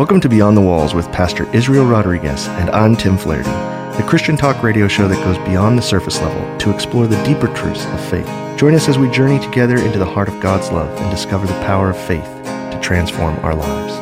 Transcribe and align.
Welcome 0.00 0.22
to 0.22 0.30
Beyond 0.30 0.56
the 0.56 0.62
Walls 0.62 0.94
with 0.94 1.12
Pastor 1.12 1.46
Israel 1.54 1.84
Rodriguez, 1.84 2.48
and 2.48 2.70
I'm 2.70 2.96
Tim 2.96 3.18
Flaherty, 3.18 3.50
the 3.98 4.08
Christian 4.08 4.34
talk 4.34 4.62
radio 4.62 4.88
show 4.88 5.06
that 5.06 5.22
goes 5.22 5.36
beyond 5.46 5.76
the 5.76 5.82
surface 5.82 6.18
level 6.22 6.58
to 6.60 6.74
explore 6.74 7.06
the 7.06 7.22
deeper 7.22 7.48
truths 7.48 7.84
of 7.84 8.00
faith. 8.08 8.26
Join 8.58 8.74
us 8.74 8.88
as 8.88 8.98
we 8.98 9.10
journey 9.10 9.38
together 9.38 9.76
into 9.76 9.98
the 9.98 10.06
heart 10.06 10.28
of 10.28 10.40
God's 10.40 10.70
love 10.70 10.88
and 10.88 11.10
discover 11.10 11.46
the 11.46 11.52
power 11.66 11.90
of 11.90 11.98
faith 11.98 12.24
to 12.24 12.80
transform 12.80 13.38
our 13.40 13.54
lives. 13.54 13.92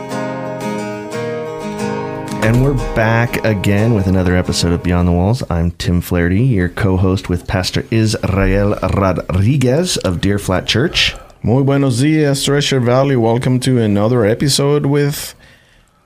And 2.45 2.63
we're 2.63 2.75
back 2.95 3.45
again 3.45 3.95
with 3.95 4.07
another 4.07 4.37
episode 4.37 4.71
of 4.71 4.85
Beyond 4.85 5.09
the 5.09 5.13
Walls. 5.13 5.43
I'm 5.51 5.73
Tim 5.73 6.01
Flaherty, 6.01 6.45
your 6.45 6.69
co 6.69 6.97
host 6.97 7.29
with 7.29 7.49
Pastor 7.49 7.85
Israel 7.91 8.79
Rodriguez 8.95 9.97
of 9.97 10.21
Deer 10.21 10.39
Flat 10.39 10.69
Church. 10.69 11.17
Muy 11.43 11.65
buenos 11.65 12.01
dias, 12.01 12.45
Treasure 12.45 12.79
Valley. 12.79 13.17
Welcome 13.17 13.59
to 13.61 13.81
another 13.81 14.25
episode 14.25 14.87
with 14.87 15.35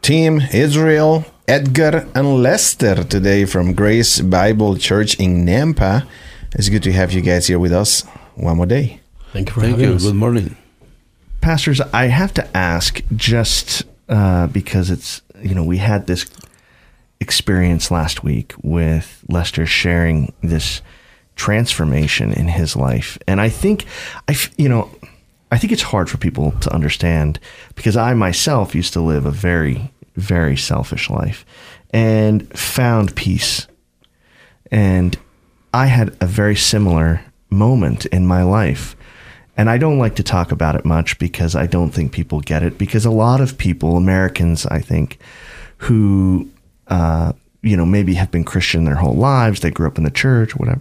Tim, 0.03 0.41
Israel, 0.53 1.25
Edgar, 1.47 2.09
and 2.13 2.43
Lester 2.43 3.05
today 3.05 3.45
from 3.45 3.73
Grace 3.73 4.21
Bible 4.21 4.77
Church 4.77 5.15
in 5.21 5.47
Nampa. 5.47 6.09
It's 6.57 6.69
good 6.69 6.83
to 6.83 6.93
have 6.93 7.13
you 7.13 7.21
guys 7.21 7.47
here 7.47 7.61
with 7.61 7.71
us 7.71 8.03
one 8.35 8.57
more 8.57 8.67
day. 8.67 8.99
Thank 9.33 9.51
you 9.51 9.55
for 9.55 9.61
Thank 9.61 9.75
having 9.75 9.91
you. 9.91 9.95
us. 9.95 10.03
Good 10.03 10.17
morning. 10.17 10.57
Pastors, 11.41 11.81
I 11.81 12.07
have 12.07 12.35
to 12.35 12.57
ask 12.57 13.01
just 13.15 13.85
uh, 14.09 14.49
because 14.49 14.91
it's, 14.91 15.23
you 15.41 15.55
know, 15.55 15.63
we 15.63 15.77
had 15.77 16.09
this 16.09 16.27
experience 17.21 17.93
last 17.93 18.25
week 18.25 18.55
with 18.61 19.25
Lester 19.29 19.67
sharing 19.67 20.33
this 20.43 20.83
transformation 21.37 22.33
in 22.33 22.49
his 22.49 22.75
life. 22.75 23.19
And 23.29 23.41
I 23.41 23.49
think, 23.49 23.85
I, 24.29 24.35
you 24.57 24.69
know, 24.69 24.91
I 25.53 25.59
think 25.59 25.71
it's 25.71 25.83
hard 25.83 26.09
for 26.09 26.17
people 26.17 26.53
to 26.63 26.73
understand 26.73 27.39
because 27.75 27.95
I 27.95 28.15
myself 28.15 28.75
used 28.75 28.95
to 28.95 29.03
live 29.03 29.27
a 29.27 29.31
very, 29.31 29.93
very 30.17 30.57
selfish 30.57 31.11
life 31.11 31.45
and 31.91 32.51
found 32.59 33.15
peace. 33.15 33.67
And 34.71 35.19
I 35.75 35.87
had 35.87 36.17
a 36.23 36.27
very 36.27 36.57
similar 36.57 37.23
moment 37.51 38.07
in 38.07 38.27
my 38.27 38.43
life. 38.43 38.97
And 39.55 39.69
I 39.69 39.77
don't 39.77 39.99
like 39.99 40.17
to 40.17 40.23
talk 40.23 40.53
about 40.53 40.75
it 40.75 40.87
much 40.87 41.19
because 41.19 41.55
I 41.55 41.67
don't 41.67 41.91
think 41.91 42.13
people 42.13 42.41
get 42.41 42.63
it. 42.63 42.79
Because 42.79 43.05
a 43.05 43.11
lot 43.11 43.43
of 43.43 43.59
people, 43.59 43.99
Americans, 43.99 44.65
I 44.65 44.81
think, 44.81 45.19
who, 45.77 46.49
uh, 46.89 47.35
you 47.61 47.77
know, 47.77 47.85
maybe 47.85 48.15
have 48.15 48.31
been 48.31 48.45
Christian 48.45 48.85
their 48.85 48.95
whole 48.95 49.17
lives, 49.17 49.61
they 49.61 49.71
grew 49.71 49.87
up 49.87 49.99
in 49.99 50.05
the 50.05 50.11
church, 50.11 50.57
whatever, 50.57 50.81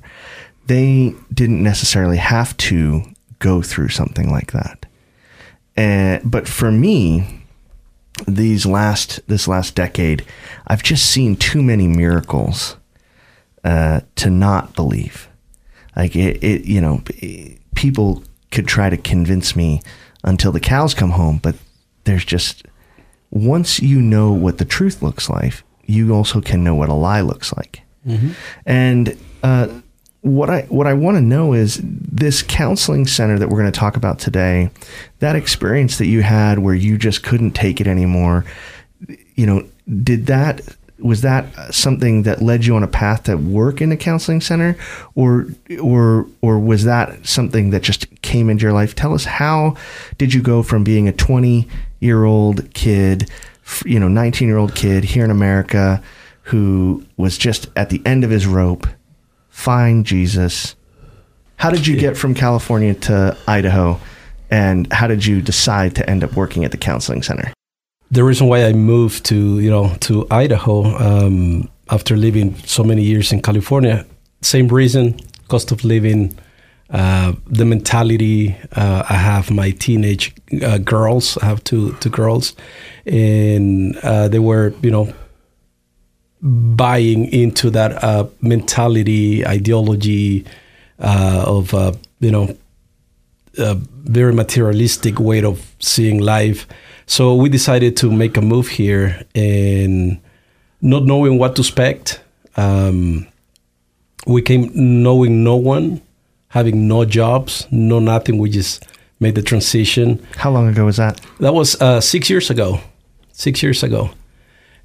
they 0.68 1.14
didn't 1.34 1.62
necessarily 1.62 2.16
have 2.16 2.56
to 2.56 3.04
go 3.42 3.62
through 3.62 3.90
something 3.90 4.32
like 4.32 4.52
that. 4.54 4.86
And, 5.76 6.22
but 6.30 6.48
for 6.48 6.72
me, 6.72 7.42
these 8.28 8.66
last 8.66 9.20
this 9.28 9.48
last 9.48 9.76
decade, 9.76 10.26
I've 10.68 10.84
just 10.84 11.06
seen 11.06 11.36
too 11.36 11.62
many 11.62 11.88
miracles 11.88 12.78
uh, 13.64 14.02
to 14.16 14.30
not 14.30 14.76
believe. 14.76 15.28
Like 15.96 16.16
it, 16.16 16.42
it, 16.44 16.66
you 16.66 16.80
know, 16.82 17.02
it- 17.18 17.58
people 17.76 18.24
could 18.52 18.68
try 18.68 18.90
to 18.90 18.98
convince 18.98 19.56
me 19.56 19.82
until 20.24 20.52
the 20.52 20.60
cows 20.60 20.94
come 20.94 21.12
home, 21.12 21.40
but 21.42 21.56
there's 22.04 22.26
just 22.26 22.64
once 23.32 23.82
you 23.82 24.02
know 24.02 24.32
what 24.32 24.58
the 24.58 24.66
truth 24.66 25.02
looks 25.02 25.30
like, 25.30 25.64
you 25.86 26.14
also 26.14 26.42
can 26.42 26.64
know 26.64 26.76
what 26.76 26.90
a 26.90 26.94
lie 26.94 27.22
looks 27.22 27.54
like. 27.58 27.82
And 28.66 29.18
uh, 29.42 29.68
what 30.22 30.50
I 30.50 30.62
what 30.64 30.86
I 30.86 30.94
want 30.94 31.18
to 31.18 31.22
know 31.22 31.54
is 31.54 31.82
this 31.84 32.44
counseling 32.44 33.08
center 33.08 33.40
that 33.40 33.50
we're 33.50 33.60
going 33.60 33.72
to 33.72 33.80
talk 33.80 33.98
about 33.98 34.20
today, 34.20 34.70
that 35.20 35.36
experience 35.36 35.98
that 35.98 36.06
you 36.06 36.22
had 36.22 36.60
where 36.60 36.76
you 36.76 36.98
just 36.98 37.24
couldn't 37.24 37.52
take 37.52 37.82
it 37.82 37.88
anymore. 37.88 38.46
You 39.36 39.46
know, 39.48 39.68
did 40.04 40.28
that 40.28 40.62
was 41.00 41.22
that 41.22 41.74
something 41.74 42.24
that 42.24 42.42
led 42.42 42.66
you 42.66 42.76
on 42.76 42.84
a 42.84 42.88
path 42.88 43.24
to 43.24 43.36
work 43.36 43.82
in 43.82 43.92
a 43.92 43.98
counseling 43.98 44.42
center, 44.42 44.78
or 45.16 45.48
or 45.82 46.28
or 46.42 46.60
was 46.60 46.84
that 46.84 47.26
something 47.26 47.72
that 47.72 47.82
just 47.82 48.22
came 48.22 48.50
into 48.50 48.64
your 48.64 48.74
life? 48.74 48.94
Tell 48.94 49.16
us 49.16 49.26
how 49.26 49.76
did 50.20 50.36
you 50.36 50.42
go 50.42 50.62
from 50.62 50.84
being 50.84 51.08
a 51.08 51.14
twenty 51.14 51.68
year 52.00 52.26
old 52.26 52.72
kid, 52.76 53.30
you 53.86 54.00
know, 54.00 54.08
nineteen 54.08 54.48
year 54.48 54.58
old 54.58 54.76
kid 54.76 55.04
here 55.04 55.26
in 55.26 55.32
America 55.32 56.04
who 56.44 57.06
was 57.18 57.38
just 57.38 57.68
at 57.76 57.90
the 57.90 58.02
end 58.06 58.24
of 58.24 58.30
his 58.30 58.46
rope, 58.46 58.88
find 59.62 60.06
Jesus. 60.06 60.76
How 61.58 61.70
did 61.70 61.86
you 61.86 61.96
get 61.96 62.18
from 62.18 62.34
California 62.34 62.96
to 63.08 63.38
Idaho? 63.48 64.00
And 64.50 64.92
how 64.92 65.08
did 65.08 65.26
you 65.26 65.42
decide 65.42 65.96
to 65.96 66.10
end 66.10 66.24
up 66.24 66.34
working 66.36 66.66
at 66.66 66.72
the 66.72 66.78
counseling 66.78 67.22
center? 67.22 67.54
The 68.10 68.24
reason 68.24 68.48
why 68.48 68.66
I 68.66 68.74
moved 68.74 69.24
to 69.26 69.60
you 69.60 69.70
know 69.70 69.96
to 70.08 70.26
Idaho 70.32 70.76
um, 71.08 71.70
after 71.90 72.18
living 72.18 72.56
so 72.66 72.84
many 72.84 73.04
years 73.04 73.32
in 73.32 73.42
California, 73.42 74.06
same 74.42 74.68
reason, 74.68 75.04
cost 75.48 75.72
of 75.72 75.86
living, 75.86 76.34
uh, 76.90 77.34
the 77.48 77.66
mentality. 77.66 78.56
Uh, 78.76 79.04
I 79.08 79.14
have 79.14 79.52
my 79.52 79.72
teenage 79.72 80.34
uh, 80.62 80.80
girls. 80.80 81.38
I 81.38 81.46
have 81.46 81.64
two 81.64 81.96
two 82.02 82.10
girls, 82.10 82.56
and 83.06 83.96
uh, 84.04 84.28
they 84.28 84.40
were 84.40 84.74
you 84.82 84.92
know 84.92 85.14
buying 86.42 87.26
into 87.32 87.70
that 87.70 88.04
uh, 88.04 88.28
mentality, 88.42 89.46
ideology 89.46 90.46
uh, 91.00 91.44
of 91.48 91.74
uh, 91.74 91.94
you 92.20 92.32
know 92.32 92.56
a 93.58 93.76
very 93.76 94.34
materialistic 94.34 95.20
way 95.20 95.44
of 95.44 95.76
seeing 95.80 96.20
life. 96.20 96.68
So 97.06 97.36
we 97.36 97.50
decided 97.50 97.98
to 97.98 98.12
make 98.12 98.38
a 98.38 98.42
move 98.42 98.70
here 98.70 99.26
and 99.36 100.20
not 100.82 101.04
knowing 101.04 101.38
what 101.38 101.56
to 101.58 101.62
expect. 101.62 102.22
Um, 102.56 103.28
we 104.26 104.42
came 104.42 104.72
knowing 104.74 105.44
no 105.44 105.56
one, 105.56 106.02
having 106.50 106.88
no 106.88 107.06
jobs, 107.06 107.68
no 107.72 108.00
nothing. 108.00 108.38
We 108.38 108.50
just 108.50 108.86
made 109.20 109.36
the 109.36 109.42
transition. 109.42 110.26
How 110.38 110.52
long 110.52 110.68
ago 110.68 110.86
was 110.86 110.98
that? 110.98 111.20
That 111.40 111.54
was 111.54 111.80
uh, 111.82 112.02
six 112.02 112.30
years 112.30 112.50
ago. 112.50 112.80
Six 113.32 113.62
years 113.62 113.84
ago. 113.84 114.12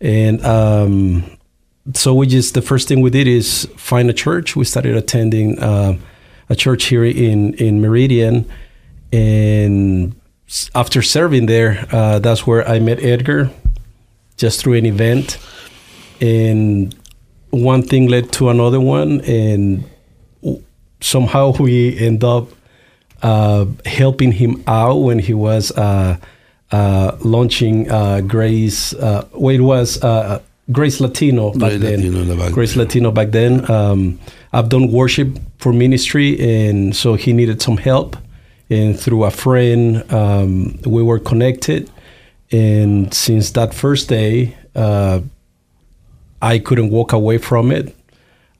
And 0.00 0.44
um, 0.44 1.24
so 1.94 2.14
we 2.14 2.26
just, 2.26 2.54
the 2.54 2.62
first 2.62 2.88
thing 2.88 3.00
we 3.00 3.10
did 3.10 3.26
is 3.26 3.68
find 3.76 4.10
a 4.10 4.12
church. 4.12 4.56
We 4.56 4.64
started 4.64 4.96
attending 4.96 5.58
uh, 5.58 5.98
a 6.48 6.56
church 6.56 6.84
here 6.84 7.04
in, 7.04 7.54
in 7.54 7.80
Meridian. 7.80 8.50
And 9.12 10.14
after 10.74 11.02
serving 11.02 11.46
there, 11.46 11.86
uh, 11.92 12.18
that's 12.18 12.46
where 12.46 12.66
I 12.68 12.78
met 12.78 13.02
Edgar 13.02 13.50
just 14.36 14.60
through 14.60 14.74
an 14.74 14.86
event. 14.86 15.38
And 16.20 16.94
one 17.50 17.82
thing 17.82 18.08
led 18.08 18.32
to 18.32 18.50
another 18.50 18.80
one. 18.80 19.20
And 19.22 19.84
somehow 21.00 21.52
we 21.58 21.96
end 21.98 22.24
up 22.24 22.48
uh, 23.22 23.66
helping 23.84 24.32
him 24.32 24.62
out 24.66 24.96
when 24.96 25.18
he 25.18 25.34
was 25.34 25.70
uh, 25.72 26.18
uh, 26.70 27.16
launching 27.20 27.90
uh, 27.90 28.20
Grace. 28.22 28.92
Uh, 28.92 29.26
well, 29.32 29.54
it 29.54 29.60
was 29.60 30.02
Grace 30.72 31.00
Latino 31.00 31.52
back 31.52 31.70
Grace 31.70 31.80
then. 31.80 32.00
Latino 32.00 32.36
back 32.36 32.52
Grace 32.52 32.74
then. 32.74 32.84
Latino 32.84 33.10
back 33.10 33.30
then. 33.30 33.70
Um, 33.70 34.18
I've 34.52 34.68
done 34.68 34.90
worship 34.90 35.38
for 35.58 35.72
ministry, 35.72 36.38
and 36.40 36.94
so 36.94 37.14
he 37.14 37.32
needed 37.32 37.62
some 37.62 37.76
help. 37.76 38.16
And 38.68 38.98
through 38.98 39.24
a 39.24 39.30
friend, 39.30 40.12
um, 40.12 40.78
we 40.84 41.02
were 41.02 41.20
connected. 41.20 41.88
And 42.50 43.14
since 43.14 43.50
that 43.52 43.74
first 43.74 44.08
day, 44.08 44.56
uh, 44.74 45.20
I 46.42 46.58
couldn't 46.58 46.90
walk 46.90 47.12
away 47.12 47.38
from 47.38 47.70
it. 47.70 47.94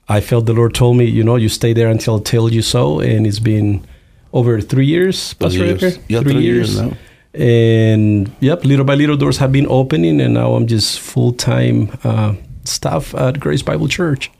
I 0.08 0.20
felt 0.20 0.46
the 0.46 0.52
Lord 0.52 0.74
told 0.74 0.96
me, 0.96 1.04
you 1.04 1.24
know, 1.24 1.34
you 1.34 1.48
stay 1.48 1.72
there 1.72 1.88
until 1.88 2.18
I 2.18 2.22
tell 2.22 2.52
you 2.52 2.62
so. 2.62 3.00
And 3.00 3.26
it's 3.26 3.40
been 3.40 3.84
over 4.32 4.60
three 4.60 4.86
years, 4.86 5.34
Pastor 5.34 5.64
years. 5.64 5.98
Yeah, 6.08 6.20
three 6.20 6.40
years 6.40 6.80
now. 6.80 6.92
And 7.36 8.34
yep, 8.40 8.64
little 8.64 8.84
by 8.84 8.94
little, 8.94 9.16
doors 9.16 9.38
have 9.38 9.52
been 9.52 9.66
opening. 9.68 10.20
And 10.20 10.34
now 10.34 10.54
I'm 10.54 10.66
just 10.66 11.00
full 11.00 11.32
time 11.32 11.90
uh, 12.02 12.34
staff 12.64 13.14
at 13.14 13.40
Grace 13.40 13.62
Bible 13.62 13.88
Church. 13.88 14.30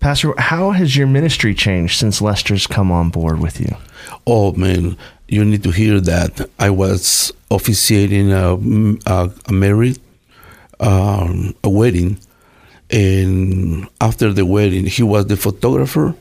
Pastor, 0.00 0.32
how 0.38 0.70
has 0.70 0.96
your 0.96 1.08
ministry 1.08 1.54
changed 1.54 1.98
since 1.98 2.22
Lester's 2.22 2.66
come 2.66 2.92
on 2.92 3.10
board 3.10 3.40
with 3.40 3.60
you? 3.60 3.76
Oh 4.26 4.52
man, 4.52 4.96
you 5.26 5.44
need 5.44 5.64
to 5.64 5.70
hear 5.72 6.00
that. 6.00 6.48
I 6.58 6.70
was 6.70 7.32
officiating 7.50 8.30
a, 8.30 8.54
a, 9.06 9.30
a 9.46 9.52
married, 9.52 9.98
um, 10.78 11.54
a 11.64 11.68
wedding, 11.68 12.18
and 12.90 13.88
after 14.00 14.32
the 14.32 14.46
wedding, 14.46 14.86
he 14.86 15.02
was 15.02 15.26
the 15.26 15.36
photographer, 15.36 16.14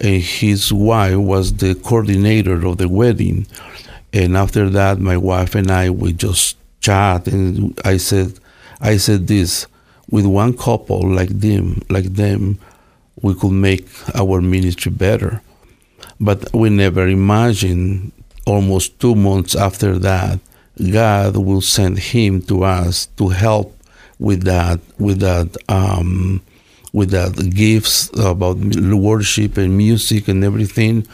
and 0.00 0.22
his 0.22 0.70
wife 0.70 1.16
was 1.16 1.54
the 1.54 1.74
coordinator 1.76 2.66
of 2.66 2.76
the 2.76 2.88
wedding. 2.88 3.46
And 4.14 4.36
after 4.36 4.70
that, 4.70 5.00
my 5.00 5.16
wife 5.16 5.54
and 5.54 5.70
I 5.70 5.90
we 5.90 6.12
just 6.12 6.56
chat, 6.80 7.26
and 7.28 7.78
I 7.84 7.98
said, 7.98 8.38
I 8.80 8.96
said 8.96 9.26
this: 9.26 9.66
with 10.08 10.24
one 10.24 10.56
couple 10.56 11.02
like 11.02 11.40
them, 11.40 11.82
like 11.90 12.14
them, 12.14 12.58
we 13.20 13.34
could 13.34 13.52
make 13.52 13.86
our 14.14 14.40
ministry 14.40 14.92
better 14.92 15.42
but 16.20 16.52
we 16.54 16.70
never 16.70 17.08
imagined 17.08 18.12
almost 18.46 18.98
two 19.00 19.14
months 19.14 19.54
after 19.54 19.98
that 19.98 20.38
God 20.90 21.36
will 21.36 21.60
send 21.60 21.98
him 21.98 22.42
to 22.42 22.64
us 22.64 23.06
to 23.16 23.28
help 23.28 23.76
with 24.18 24.42
that 24.44 24.80
with 24.98 25.20
that 25.20 25.56
um, 25.68 26.40
with 26.92 27.10
that 27.10 27.50
gifts 27.54 28.10
about 28.18 28.56
worship 28.58 29.56
and 29.56 29.76
music 29.76 30.28
and 30.28 30.44
everything. 30.44 31.06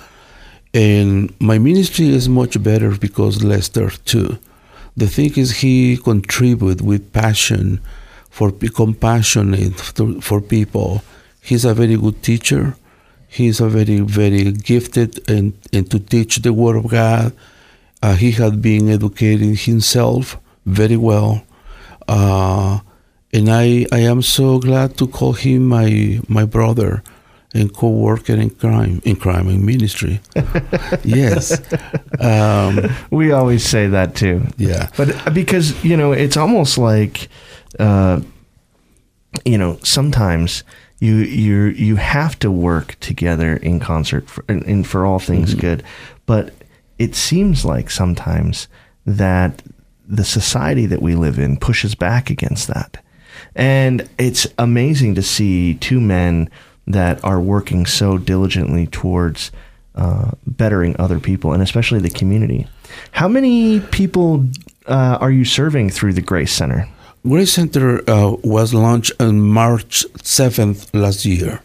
And 0.73 1.35
my 1.41 1.59
ministry 1.59 2.09
is 2.09 2.29
much 2.29 2.63
better 2.63 2.97
because 2.97 3.43
Lester 3.43 3.91
too. 3.91 4.39
The 4.97 5.09
thing 5.09 5.33
is, 5.37 5.59
he 5.59 5.97
contribute 5.97 6.81
with 6.81 7.13
passion 7.13 7.81
for 8.29 8.53
be 8.53 8.69
compassionate 8.69 9.75
for 10.23 10.41
people. 10.41 11.03
He's 11.43 11.65
a 11.65 11.75
very 11.75 11.97
good 11.97 12.23
teacher. 12.23 12.77
He's 13.29 13.61
a 13.61 13.69
very 13.69 14.01
very 14.01 14.53
gifted 14.53 15.29
and 15.29 15.55
and 15.73 15.91
to 15.91 15.99
teach 15.99 16.37
the 16.37 16.53
word 16.53 16.77
of 16.77 16.89
God. 16.89 17.33
Uh, 18.03 18.15
he 18.15 18.33
had 18.33 18.63
been 18.63 18.89
educating 18.89 19.55
himself 19.57 20.39
very 20.67 20.97
well. 20.97 21.45
Uh, 22.09 22.81
and 23.33 23.49
I, 23.49 23.87
I 23.93 24.01
am 24.01 24.23
so 24.23 24.59
glad 24.59 24.97
to 24.99 25.07
call 25.07 25.35
him 25.35 25.69
my 25.69 26.21
my 26.29 26.45
brother 26.45 27.03
and 27.55 27.75
co-worker 27.75 28.35
in 28.35 28.51
crime 28.51 29.01
in 29.05 29.17
crime 29.17 29.49
in 29.49 29.65
ministry. 29.65 30.21
yes, 31.05 31.61
um, 32.21 32.81
we 33.11 33.33
always 33.33 33.65
say 33.65 33.87
that 33.89 34.15
too. 34.15 34.47
Yeah, 34.57 34.91
but 34.97 35.27
uh, 35.27 35.31
because 35.31 35.83
you 35.85 35.97
know, 35.97 36.13
it's 36.13 36.37
almost 36.37 36.79
like, 36.79 37.29
uh, 37.79 38.21
you 39.45 39.59
know, 39.59 39.79
sometimes 39.83 40.65
you 41.01 41.17
you 41.17 41.67
you 41.67 41.97
have 41.97 42.39
to 42.41 42.51
work 42.51 42.99
together 43.01 43.57
in 43.57 43.81
concert 43.81 44.29
for, 44.29 44.45
and 44.49 44.87
for 44.87 45.05
all 45.05 45.19
things 45.19 45.51
mm-hmm. 45.51 45.61
good, 45.61 45.83
but 46.27 46.55
it 46.99 47.15
seems 47.15 47.65
like 47.65 47.91
sometimes 47.91 48.69
that 49.07 49.63
the 50.07 50.25
society 50.25 50.87
that 50.87 51.01
we 51.01 51.15
live 51.15 51.39
in 51.39 51.57
pushes 51.57 51.95
back 51.95 52.31
against 52.31 52.69
that 52.69 53.03
and 53.55 54.09
it's 54.19 54.47
amazing 54.59 55.15
to 55.15 55.23
see 55.23 55.75
two 55.75 56.01
men 56.01 56.51
that 56.93 57.23
are 57.25 57.41
working 57.41 57.87
so 57.87 58.19
diligently 58.19 58.87
towards 58.87 59.51
uh, 59.95 60.33
bettering 60.47 60.97
other 60.99 61.19
people 61.19 61.53
and 61.53 61.63
especially 61.63 62.01
the 62.01 62.11
community. 62.11 62.67
How 63.13 63.29
many 63.29 63.81
people 63.81 64.47
uh, 64.87 65.19
are 65.21 65.31
you 65.31 65.45
serving 65.45 65.91
through 65.91 66.15
the 66.15 66.23
Grace 66.23 66.53
Center? 66.53 66.89
Grace 67.27 67.53
Center 67.53 68.09
uh, 68.09 68.37
was 68.43 68.73
launched 68.73 69.13
on 69.21 69.41
March 69.41 70.07
7th 70.15 70.89
last 70.95 71.25
year. 71.25 71.61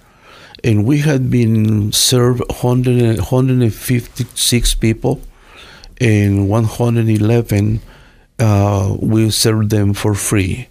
And 0.63 0.86
we 0.86 1.00
had 1.00 1.30
been 1.30 1.92
served 1.92 2.42
100, 2.50 3.18
156 3.18 4.75
people, 4.75 5.22
and 6.01 6.50
111 6.50 7.81
uh, 8.38 8.98
we 9.00 9.30
served 9.30 9.69
them 9.69 9.94
for 9.94 10.13
free 10.13 10.68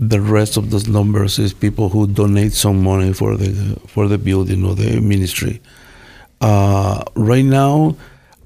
the 0.00 0.20
rest 0.20 0.56
of 0.56 0.70
those 0.70 0.88
numbers 0.88 1.38
is 1.38 1.52
people 1.52 1.88
who 1.88 2.06
donate 2.06 2.52
some 2.52 2.82
money 2.82 3.12
for 3.12 3.36
the 3.36 3.78
for 3.86 4.08
the 4.08 4.18
building 4.18 4.64
or 4.64 4.74
the 4.74 5.00
ministry. 5.00 5.60
Uh, 6.40 7.04
right 7.14 7.44
now, 7.44 7.96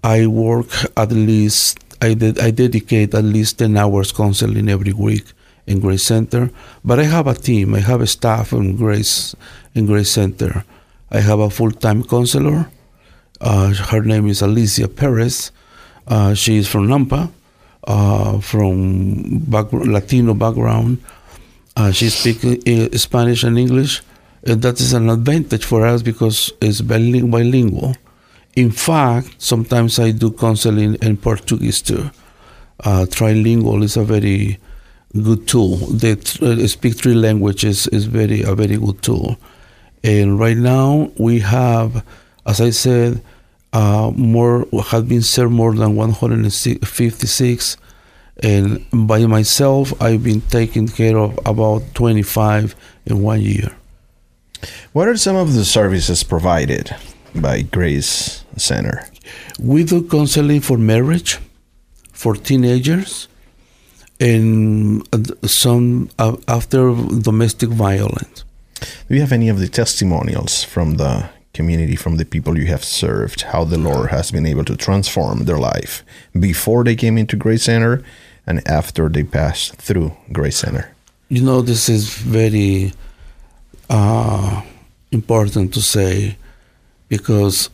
I 0.04 0.26
work 0.26 0.68
at 0.96 1.12
least 1.12 1.78
I 2.02 2.14
did 2.14 2.38
I 2.38 2.50
dedicate 2.50 3.14
at 3.14 3.24
least 3.24 3.58
ten 3.58 3.76
hours 3.76 4.12
counseling 4.12 4.68
every 4.68 4.92
week 4.92 5.24
in 5.66 5.80
Grace 5.80 6.04
Center. 6.04 6.50
But 6.84 7.00
I 7.00 7.04
have 7.04 7.26
a 7.26 7.34
team. 7.34 7.74
I 7.74 7.80
have 7.80 8.00
a 8.00 8.06
staff 8.06 8.52
in 8.52 8.76
Grace 8.76 9.34
in 9.74 9.86
Grace 9.86 10.10
Center. 10.10 10.64
I 11.10 11.20
have 11.20 11.38
a 11.38 11.50
full 11.50 11.70
time 11.70 12.02
counselor. 12.04 12.68
Uh, 13.40 13.72
her 13.74 14.02
name 14.02 14.28
is 14.28 14.42
Alicia 14.42 14.88
Perez. 14.88 15.52
Uh, 16.06 16.34
she 16.34 16.56
is 16.56 16.68
from 16.68 16.86
Nampa, 16.86 17.30
uh, 17.84 18.38
from 18.40 19.38
back, 19.40 19.72
Latino 19.72 20.34
background. 20.34 20.98
Uh, 21.76 21.92
she 21.92 22.08
speaks 22.08 22.44
uh, 22.44 22.96
Spanish 22.96 23.44
and 23.44 23.58
English, 23.58 24.02
and 24.44 24.62
that 24.62 24.80
is 24.80 24.92
an 24.94 25.10
advantage 25.10 25.64
for 25.64 25.86
us 25.86 26.02
because 26.02 26.50
it's 26.60 26.80
bilingual. 26.80 27.94
In 28.54 28.70
fact, 28.70 29.34
sometimes 29.36 29.98
I 29.98 30.12
do 30.12 30.30
counseling 30.30 30.94
in 31.02 31.18
Portuguese 31.18 31.82
too. 31.82 32.10
Uh, 32.82 33.04
trilingual 33.08 33.82
is 33.82 33.98
a 33.98 34.04
very 34.04 34.58
good 35.22 35.46
tool. 35.46 35.76
They 35.76 36.12
uh, 36.12 36.66
speak 36.66 36.96
three 36.96 37.14
languages 37.14 37.86
is 37.88 38.06
very 38.06 38.42
a 38.42 38.54
very 38.54 38.78
good 38.78 39.02
tool. 39.02 39.38
And 40.02 40.38
right 40.38 40.56
now 40.56 41.10
we 41.18 41.40
have, 41.40 42.04
as 42.46 42.60
I 42.60 42.70
said, 42.70 43.22
uh, 43.72 44.10
more 44.14 44.66
have 44.90 45.08
been 45.08 45.22
served 45.22 45.52
more 45.52 45.74
than 45.74 45.96
156 45.96 47.76
and 48.42 48.84
by 48.92 49.24
myself 49.26 49.92
i've 50.02 50.22
been 50.22 50.40
taking 50.42 50.86
care 50.86 51.16
of 51.16 51.38
about 51.46 51.82
25 51.94 52.74
in 53.06 53.22
one 53.22 53.40
year. 53.40 53.74
What 54.92 55.08
are 55.08 55.16
some 55.16 55.36
of 55.36 55.54
the 55.54 55.64
services 55.64 56.22
provided 56.22 56.94
by 57.34 57.62
grace 57.62 58.44
center? 58.56 59.08
We 59.58 59.84
do 59.84 60.06
counseling 60.08 60.60
for 60.60 60.76
marriage 60.76 61.38
for 62.12 62.34
teenagers 62.34 63.28
and 64.18 65.06
uh, 65.12 65.46
some 65.46 66.10
uh, 66.18 66.36
after 66.48 66.94
domestic 67.20 67.70
violence. 67.70 68.44
Do 69.08 69.14
you 69.14 69.20
have 69.20 69.32
any 69.32 69.48
of 69.48 69.58
the 69.58 69.68
testimonials 69.68 70.64
from 70.64 70.96
the 70.96 71.28
community 71.52 71.96
from 71.96 72.16
the 72.16 72.24
people 72.24 72.58
you 72.58 72.66
have 72.66 72.84
served 72.84 73.40
how 73.40 73.64
the 73.64 73.78
lord 73.78 74.10
has 74.10 74.30
been 74.30 74.44
able 74.44 74.62
to 74.62 74.76
transform 74.76 75.46
their 75.46 75.56
life 75.56 76.04
before 76.38 76.84
they 76.84 76.94
came 76.94 77.16
into 77.16 77.34
grace 77.34 77.62
center 77.62 78.02
and 78.46 78.66
after 78.68 79.08
they 79.08 79.24
pass 79.24 79.70
through 79.70 80.12
Grace 80.32 80.58
Center? 80.58 80.94
You 81.28 81.42
know, 81.42 81.60
this 81.62 81.88
is 81.88 82.14
very 82.14 82.92
uh, 83.90 84.62
important 85.10 85.74
to 85.74 85.82
say 85.82 86.36
because 87.08 87.70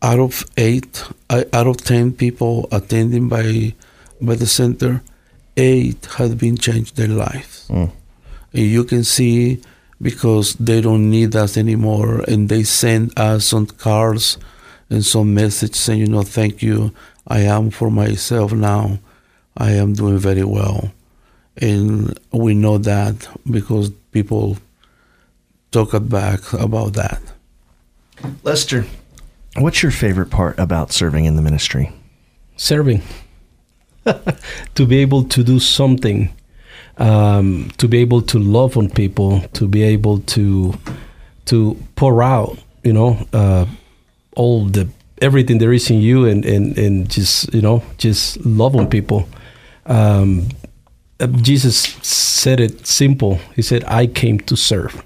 out 0.00 0.18
of 0.18 0.44
eight, 0.56 1.04
out 1.30 1.66
of 1.66 1.76
ten 1.78 2.12
people 2.12 2.68
attending 2.70 3.28
by 3.28 3.74
by 4.20 4.36
the 4.36 4.46
center, 4.46 5.02
eight 5.56 6.06
have 6.16 6.38
been 6.38 6.56
changed 6.56 6.96
their 6.96 7.08
lives. 7.08 7.66
Mm. 7.68 7.90
And 8.52 8.62
you 8.62 8.84
can 8.84 9.02
see 9.02 9.62
because 10.00 10.54
they 10.54 10.80
don't 10.80 11.10
need 11.10 11.34
us 11.34 11.56
anymore, 11.56 12.24
and 12.28 12.48
they 12.48 12.62
send 12.62 13.18
us 13.18 13.46
some 13.46 13.66
cards 13.66 14.38
and 14.90 15.04
some 15.04 15.34
message 15.34 15.74
saying, 15.74 16.00
you 16.00 16.06
know, 16.06 16.22
thank 16.22 16.62
you. 16.62 16.92
I 17.26 17.40
am 17.40 17.70
for 17.70 17.90
myself 17.90 18.52
now 18.52 18.98
I 19.56 19.72
am 19.72 19.92
doing 19.94 20.18
very 20.18 20.44
well. 20.44 20.92
And 21.56 22.18
we 22.32 22.54
know 22.54 22.78
that 22.78 23.28
because 23.50 23.90
people 24.10 24.56
talk 25.70 25.90
back 26.08 26.52
about 26.54 26.94
that. 26.94 27.20
Lester, 28.42 28.86
what's 29.56 29.82
your 29.82 29.92
favorite 29.92 30.30
part 30.30 30.58
about 30.58 30.92
serving 30.92 31.24
in 31.24 31.36
the 31.36 31.42
ministry? 31.42 31.92
Serving. 32.56 33.02
to 34.74 34.86
be 34.86 34.98
able 34.98 35.24
to 35.24 35.44
do 35.44 35.60
something, 35.60 36.34
um, 36.98 37.70
to 37.78 37.88
be 37.88 37.98
able 37.98 38.22
to 38.22 38.38
love 38.38 38.76
on 38.76 38.88
people, 38.88 39.40
to 39.52 39.68
be 39.68 39.82
able 39.82 40.20
to 40.20 40.74
to 41.44 41.76
pour 41.96 42.22
out, 42.22 42.58
you 42.82 42.92
know, 42.92 43.26
uh, 43.32 43.66
all 44.36 44.64
the 44.64 44.88
everything 45.20 45.58
there 45.58 45.72
is 45.72 45.90
in 45.90 46.00
you, 46.00 46.24
and, 46.24 46.44
and 46.44 46.76
and 46.78 47.10
just 47.10 47.52
you 47.54 47.60
know, 47.60 47.82
just 47.98 48.44
love 48.44 48.74
on 48.74 48.88
people 48.88 49.28
um, 49.86 50.48
Jesus 51.42 51.78
said 52.02 52.60
it 52.60 52.86
simple. 52.86 53.38
He 53.54 53.62
said, 53.62 53.84
"I 53.84 54.06
came 54.06 54.38
to 54.40 54.56
serve," 54.56 55.04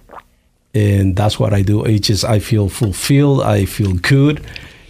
and 0.75 1.17
that's 1.17 1.39
what 1.39 1.53
I 1.53 1.63
do. 1.63 1.85
It 1.85 2.01
just 2.01 2.25
I 2.25 2.39
feel 2.39 2.69
fulfilled. 2.69 3.43
I 3.43 3.65
feel 3.67 3.95
good, 3.95 4.45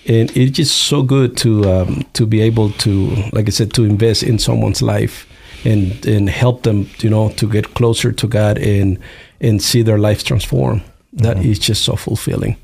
and 0.07 0.35
it's 0.37 0.57
just 0.57 0.77
so 0.77 1.03
good 1.03 1.37
to 1.39 1.65
um, 1.71 2.05
to 2.15 2.27
be 2.27 2.41
able 2.41 2.71
to, 2.71 2.91
like 3.33 3.49
I 3.49 3.51
said, 3.51 3.73
to 3.75 3.85
invest 3.85 4.23
in 4.23 4.39
someone's 4.39 4.83
life 4.83 5.27
and 5.65 6.07
and 6.07 6.29
help 6.29 6.63
them, 6.63 6.89
you 6.99 7.11
know, 7.11 7.31
to 7.31 7.49
get 7.49 7.75
closer 7.75 8.13
to 8.13 8.27
God 8.27 8.59
and 8.59 8.99
and 9.41 9.63
see 9.63 9.83
their 9.83 9.99
life 9.99 10.25
transform. 10.25 10.83
That 11.13 11.39
mm-hmm. 11.39 11.51
is 11.51 11.59
just 11.59 11.83
so 11.85 11.97
fulfilling. 11.97 12.57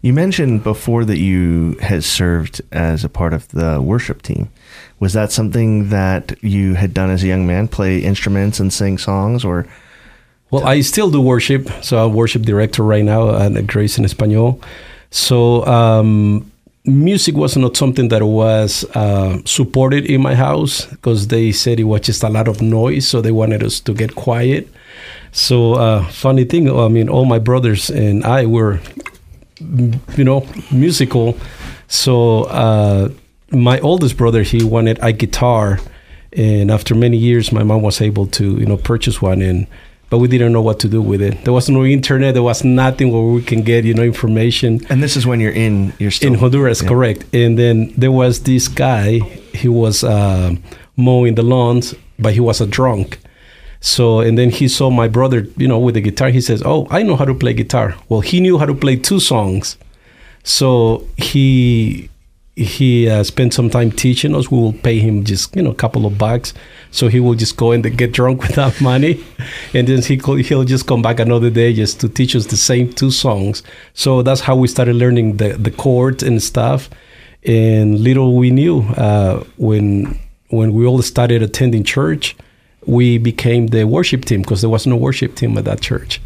You 0.00 0.12
mentioned 0.12 0.62
before 0.62 1.04
that 1.04 1.18
you 1.18 1.76
had 1.80 2.04
served 2.04 2.62
as 2.72 3.04
a 3.04 3.08
part 3.08 3.32
of 3.32 3.48
the 3.48 3.80
worship 3.80 4.22
team. 4.22 4.48
Was 4.98 5.12
that 5.12 5.30
something 5.30 5.90
that 5.90 6.42
you 6.42 6.74
had 6.74 6.94
done 6.94 7.10
as 7.10 7.22
a 7.22 7.26
young 7.26 7.46
man, 7.46 7.68
play 7.68 7.98
instruments 7.98 8.60
and 8.60 8.72
sing 8.72 8.98
songs, 8.98 9.44
or? 9.44 9.66
Well, 10.50 10.64
I 10.66 10.80
still 10.80 11.10
do 11.10 11.20
worship. 11.20 11.68
So 11.82 12.04
I'm 12.04 12.14
worship 12.14 12.42
director 12.42 12.82
right 12.82 13.04
now 13.04 13.36
at 13.36 13.66
Grace 13.66 13.98
in 13.98 14.04
Espanol. 14.04 14.60
So 15.10 15.66
um, 15.66 16.50
music 16.84 17.34
was 17.34 17.56
not 17.56 17.76
something 17.76 18.08
that 18.08 18.22
was 18.22 18.84
uh, 18.94 19.38
supported 19.44 20.06
in 20.06 20.22
my 20.22 20.34
house 20.34 20.86
because 20.86 21.28
they 21.28 21.52
said 21.52 21.80
it 21.80 21.84
was 21.84 22.02
just 22.02 22.22
a 22.22 22.28
lot 22.28 22.48
of 22.48 22.62
noise. 22.62 23.08
So 23.08 23.20
they 23.20 23.32
wanted 23.32 23.62
us 23.62 23.80
to 23.80 23.92
get 23.92 24.14
quiet. 24.14 24.68
So 25.32 25.74
uh, 25.74 26.04
funny 26.06 26.44
thing, 26.44 26.70
I 26.70 26.88
mean, 26.88 27.08
all 27.08 27.26
my 27.26 27.38
brothers 27.38 27.90
and 27.90 28.24
I 28.24 28.46
were, 28.46 28.80
you 29.60 30.24
know, 30.24 30.46
musical. 30.70 31.36
So 31.88 32.44
uh, 32.44 33.10
my 33.50 33.78
oldest 33.80 34.16
brother 34.16 34.42
he 34.42 34.64
wanted 34.64 34.98
a 35.02 35.12
guitar 35.12 35.78
And 36.36 36.70
after 36.70 36.94
many 36.94 37.16
years, 37.16 37.50
my 37.50 37.62
mom 37.62 37.82
was 37.82 38.00
able 38.00 38.26
to 38.26 38.58
you 38.58 38.66
know 38.66 38.76
purchase 38.76 39.20
one 39.22 39.42
and. 39.42 39.66
But 40.08 40.18
we 40.18 40.28
didn't 40.28 40.52
know 40.52 40.62
what 40.62 40.78
to 40.80 40.88
do 40.88 41.02
with 41.02 41.20
it. 41.20 41.42
There 41.42 41.52
was 41.52 41.68
no 41.68 41.84
internet. 41.84 42.34
There 42.34 42.42
was 42.42 42.62
nothing 42.62 43.10
where 43.10 43.24
we 43.24 43.42
can 43.42 43.62
get, 43.62 43.84
you 43.84 43.92
know, 43.92 44.04
information. 44.04 44.78
And 44.88 45.02
this 45.02 45.16
is 45.16 45.26
when 45.26 45.40
you're 45.40 45.50
in, 45.50 45.92
you're 45.98 46.12
still 46.12 46.32
in 46.32 46.38
Honduras, 46.38 46.80
yeah. 46.80 46.88
correct. 46.88 47.24
And 47.34 47.58
then 47.58 47.92
there 47.96 48.12
was 48.12 48.44
this 48.44 48.68
guy. 48.68 49.18
He 49.52 49.66
was 49.66 50.04
uh, 50.04 50.54
mowing 50.96 51.34
the 51.34 51.42
lawns, 51.42 51.92
but 52.20 52.34
he 52.34 52.38
was 52.38 52.60
a 52.60 52.68
drunk. 52.68 53.18
So 53.80 54.20
and 54.20 54.38
then 54.38 54.50
he 54.50 54.68
saw 54.68 54.90
my 54.90 55.08
brother, 55.08 55.48
you 55.56 55.66
know, 55.66 55.80
with 55.80 55.96
the 55.96 56.00
guitar. 56.00 56.30
He 56.30 56.40
says, 56.40 56.62
"Oh, 56.64 56.86
I 56.88 57.02
know 57.02 57.16
how 57.16 57.24
to 57.24 57.34
play 57.34 57.52
guitar." 57.52 57.96
Well, 58.08 58.20
he 58.20 58.38
knew 58.38 58.58
how 58.58 58.66
to 58.66 58.74
play 58.74 58.94
two 58.94 59.18
songs, 59.18 59.76
so 60.44 61.02
he 61.16 62.10
he 62.56 63.06
uh, 63.06 63.22
spent 63.22 63.52
some 63.52 63.68
time 63.68 63.92
teaching 63.92 64.34
us. 64.34 64.50
We 64.50 64.58
will 64.58 64.72
pay 64.72 64.98
him 64.98 65.24
just 65.24 65.54
you 65.54 65.62
know 65.62 65.70
a 65.70 65.74
couple 65.74 66.06
of 66.06 66.16
bucks, 66.16 66.54
so 66.90 67.08
he 67.08 67.20
will 67.20 67.34
just 67.34 67.56
go 67.56 67.72
and 67.72 67.96
get 67.96 68.12
drunk 68.12 68.42
with 68.42 68.54
that 68.56 68.80
money, 68.80 69.22
and 69.74 69.86
then 69.86 70.02
he 70.02 70.16
he'll 70.42 70.64
just 70.64 70.86
come 70.86 71.02
back 71.02 71.20
another 71.20 71.50
day 71.50 71.74
just 71.74 72.00
to 72.00 72.08
teach 72.08 72.34
us 72.34 72.46
the 72.46 72.56
same 72.56 72.92
two 72.92 73.10
songs. 73.10 73.62
So 73.92 74.22
that's 74.22 74.40
how 74.40 74.56
we 74.56 74.68
started 74.68 74.96
learning 74.96 75.36
the 75.36 75.50
the 75.52 75.70
chords 75.70 76.22
and 76.22 76.42
stuff. 76.42 76.88
And 77.44 78.00
little 78.00 78.34
we 78.34 78.50
knew 78.50 78.80
uh, 78.96 79.44
when 79.58 80.18
when 80.48 80.72
we 80.72 80.86
all 80.86 81.02
started 81.02 81.42
attending 81.42 81.84
church, 81.84 82.36
we 82.86 83.18
became 83.18 83.66
the 83.68 83.84
worship 83.84 84.24
team 84.24 84.40
because 84.40 84.62
there 84.62 84.70
was 84.70 84.86
no 84.86 84.96
worship 84.96 85.34
team 85.34 85.58
at 85.58 85.66
that 85.66 85.82
church. 85.82 86.22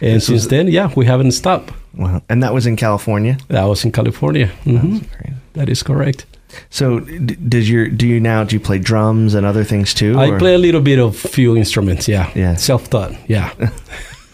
And 0.00 0.22
since 0.22 0.46
then, 0.46 0.68
yeah, 0.68 0.90
we 0.96 1.06
haven't 1.06 1.32
stopped. 1.32 1.72
Wow. 1.96 2.22
And 2.28 2.42
that 2.42 2.52
was 2.54 2.66
in 2.66 2.76
California. 2.76 3.36
That 3.48 3.64
was 3.64 3.84
in 3.84 3.92
California. 3.92 4.50
Mhm. 4.64 5.02
That's. 5.24 5.34
That 5.54 5.68
is 5.68 5.82
correct. 5.82 6.24
So, 6.70 7.00
d- 7.00 7.36
does 7.48 7.68
your 7.68 7.88
do 7.88 8.06
you 8.06 8.20
now 8.20 8.44
do 8.44 8.54
you 8.56 8.60
play 8.60 8.78
drums 8.78 9.34
and 9.34 9.44
other 9.44 9.64
things 9.64 9.92
too? 9.94 10.18
I 10.18 10.28
or- 10.28 10.38
play 10.38 10.54
a 10.54 10.58
little 10.58 10.80
bit 10.80 10.98
of 10.98 11.16
few 11.16 11.56
instruments. 11.56 12.08
Yeah. 12.08 12.30
Yeah. 12.34 12.54
Self-taught. 12.56 13.12
Yeah. 13.28 13.50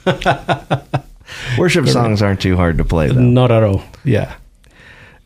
worship 1.58 1.88
songs 1.88 2.23
aren't 2.23 2.40
too 2.40 2.56
hard 2.56 2.78
to 2.78 2.84
play 2.84 3.08
though. 3.08 3.20
Not 3.20 3.50
at 3.50 3.62
all. 3.62 3.82
Yeah. 4.04 4.34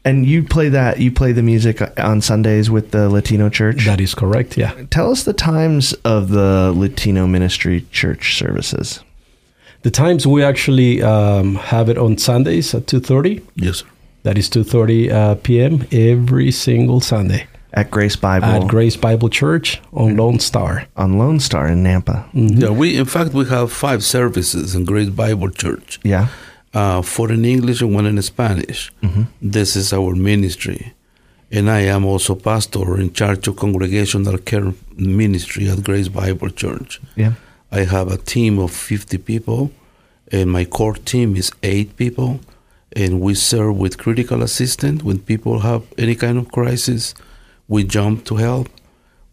And 0.04 0.24
you 0.24 0.42
play 0.42 0.68
that 0.70 1.00
you 1.00 1.10
play 1.10 1.32
the 1.32 1.42
music 1.42 1.82
on 1.98 2.20
Sundays 2.22 2.70
with 2.70 2.92
the 2.92 3.08
Latino 3.10 3.48
church. 3.50 3.84
That 3.84 4.00
is 4.00 4.14
correct. 4.14 4.56
Yeah. 4.56 4.72
Tell 4.90 5.10
us 5.10 5.24
the 5.24 5.32
times 5.34 5.92
of 6.04 6.30
the 6.30 6.72
Latino 6.74 7.26
ministry 7.26 7.84
church 7.90 8.38
services. 8.38 9.00
The 9.88 9.92
times 9.92 10.26
we 10.26 10.42
actually 10.42 11.02
um, 11.02 11.54
have 11.54 11.88
it 11.88 11.96
on 11.96 12.18
Sundays 12.18 12.74
at 12.74 12.84
2.30. 12.84 13.42
Yes, 13.56 13.78
sir. 13.78 13.86
That 14.22 14.36
is 14.36 14.50
2.30 14.50 15.10
uh, 15.10 15.34
p.m. 15.36 15.86
every 15.90 16.50
single 16.50 17.00
Sunday 17.00 17.46
At 17.72 17.90
Grace 17.90 18.14
Bible 18.14 18.44
at 18.48 18.68
Grace 18.68 18.98
Bible 18.98 19.30
Church 19.30 19.80
on 19.94 20.14
Lone 20.18 20.40
Star. 20.40 20.84
on 20.94 21.16
Lone 21.18 21.40
Star 21.40 21.68
in 21.68 21.84
Nampa. 21.84 22.26
Yeah, 22.34 22.68
we 22.68 22.98
in 22.98 23.06
fact 23.06 23.32
we 23.32 23.46
have 23.46 23.72
five 23.72 24.04
services 24.04 24.74
in 24.74 24.84
Grace 24.84 25.08
Bible 25.08 25.48
Church. 25.50 25.98
Yeah. 26.04 26.26
uh, 26.74 27.00
four 27.00 27.32
in 27.32 27.46
English 27.46 27.80
and 27.80 27.94
one 27.94 28.04
in 28.04 28.20
Spanish. 28.20 28.92
This 29.40 29.74
is 29.74 29.94
our 29.94 30.14
ministry. 30.14 30.92
And 31.50 31.70
I 31.70 31.80
am 31.94 32.04
also 32.04 32.34
pastor 32.34 33.00
in 33.00 33.14
charge 33.14 33.48
of 33.48 33.56
congregational 33.56 34.36
care 34.36 34.74
ministry 34.98 35.70
at 35.70 35.82
Grace 35.82 36.08
Bible 36.08 36.50
Church. 36.50 37.00
Yeah. 37.16 37.32
I 37.70 37.84
have 37.84 38.10
a 38.10 38.16
team 38.16 38.58
of 38.58 38.70
50 38.72 39.18
people, 39.18 39.70
and 40.32 40.50
my 40.50 40.64
core 40.64 40.94
team 40.94 41.36
is 41.36 41.52
eight 41.62 41.96
people. 41.96 42.40
And 42.96 43.20
we 43.20 43.34
serve 43.34 43.76
with 43.76 43.98
critical 43.98 44.42
assistance 44.42 45.02
when 45.04 45.18
people 45.20 45.60
have 45.60 45.82
any 45.98 46.14
kind 46.14 46.38
of 46.38 46.50
crisis. 46.50 47.14
We 47.68 47.84
jump 47.84 48.24
to 48.26 48.36
help. 48.36 48.68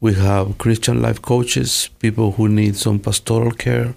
We 0.02 0.14
have 0.16 0.58
Christian 0.58 1.02
life 1.02 1.22
coaches, 1.22 1.90
people 2.00 2.34
who 2.34 2.50
need 2.50 2.76
some 2.76 3.00
pastoral 3.00 3.52
care, 3.52 3.96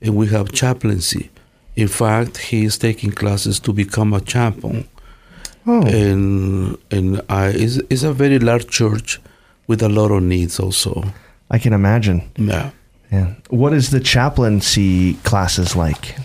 and 0.00 0.14
we 0.14 0.28
have 0.28 0.52
chaplaincy. 0.52 1.30
In 1.74 1.88
fact, 1.88 2.36
he 2.38 2.64
is 2.64 2.78
taking 2.78 3.10
classes 3.10 3.58
to 3.60 3.72
become 3.72 4.14
a 4.14 4.20
chaplain, 4.20 4.86
Oh. 5.66 5.82
and 5.86 6.76
and 6.90 7.20
I 7.28 7.48
is 7.48 7.78
is 7.90 8.04
a 8.04 8.12
very 8.12 8.38
large 8.38 8.68
church 8.68 9.20
with 9.66 9.82
a 9.82 9.88
lot 9.88 10.10
of 10.12 10.22
needs 10.22 10.60
also. 10.60 11.02
I 11.50 11.58
can 11.58 11.72
imagine. 11.72 12.20
Yeah. 12.36 12.70
Yeah. 13.14 13.34
What 13.48 13.72
is 13.72 13.90
the 13.90 14.00
chaplaincy 14.00 15.14
classes 15.22 15.76
like? 15.76 16.16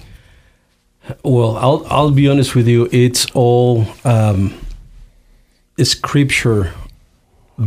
Well, 1.24 1.56
I'll 1.58 1.86
I'll 1.88 2.12
be 2.12 2.28
honest 2.28 2.56
with 2.56 2.68
you. 2.68 2.90
It's 2.92 3.30
all 3.36 3.86
um, 4.04 4.54
scripture 5.78 6.74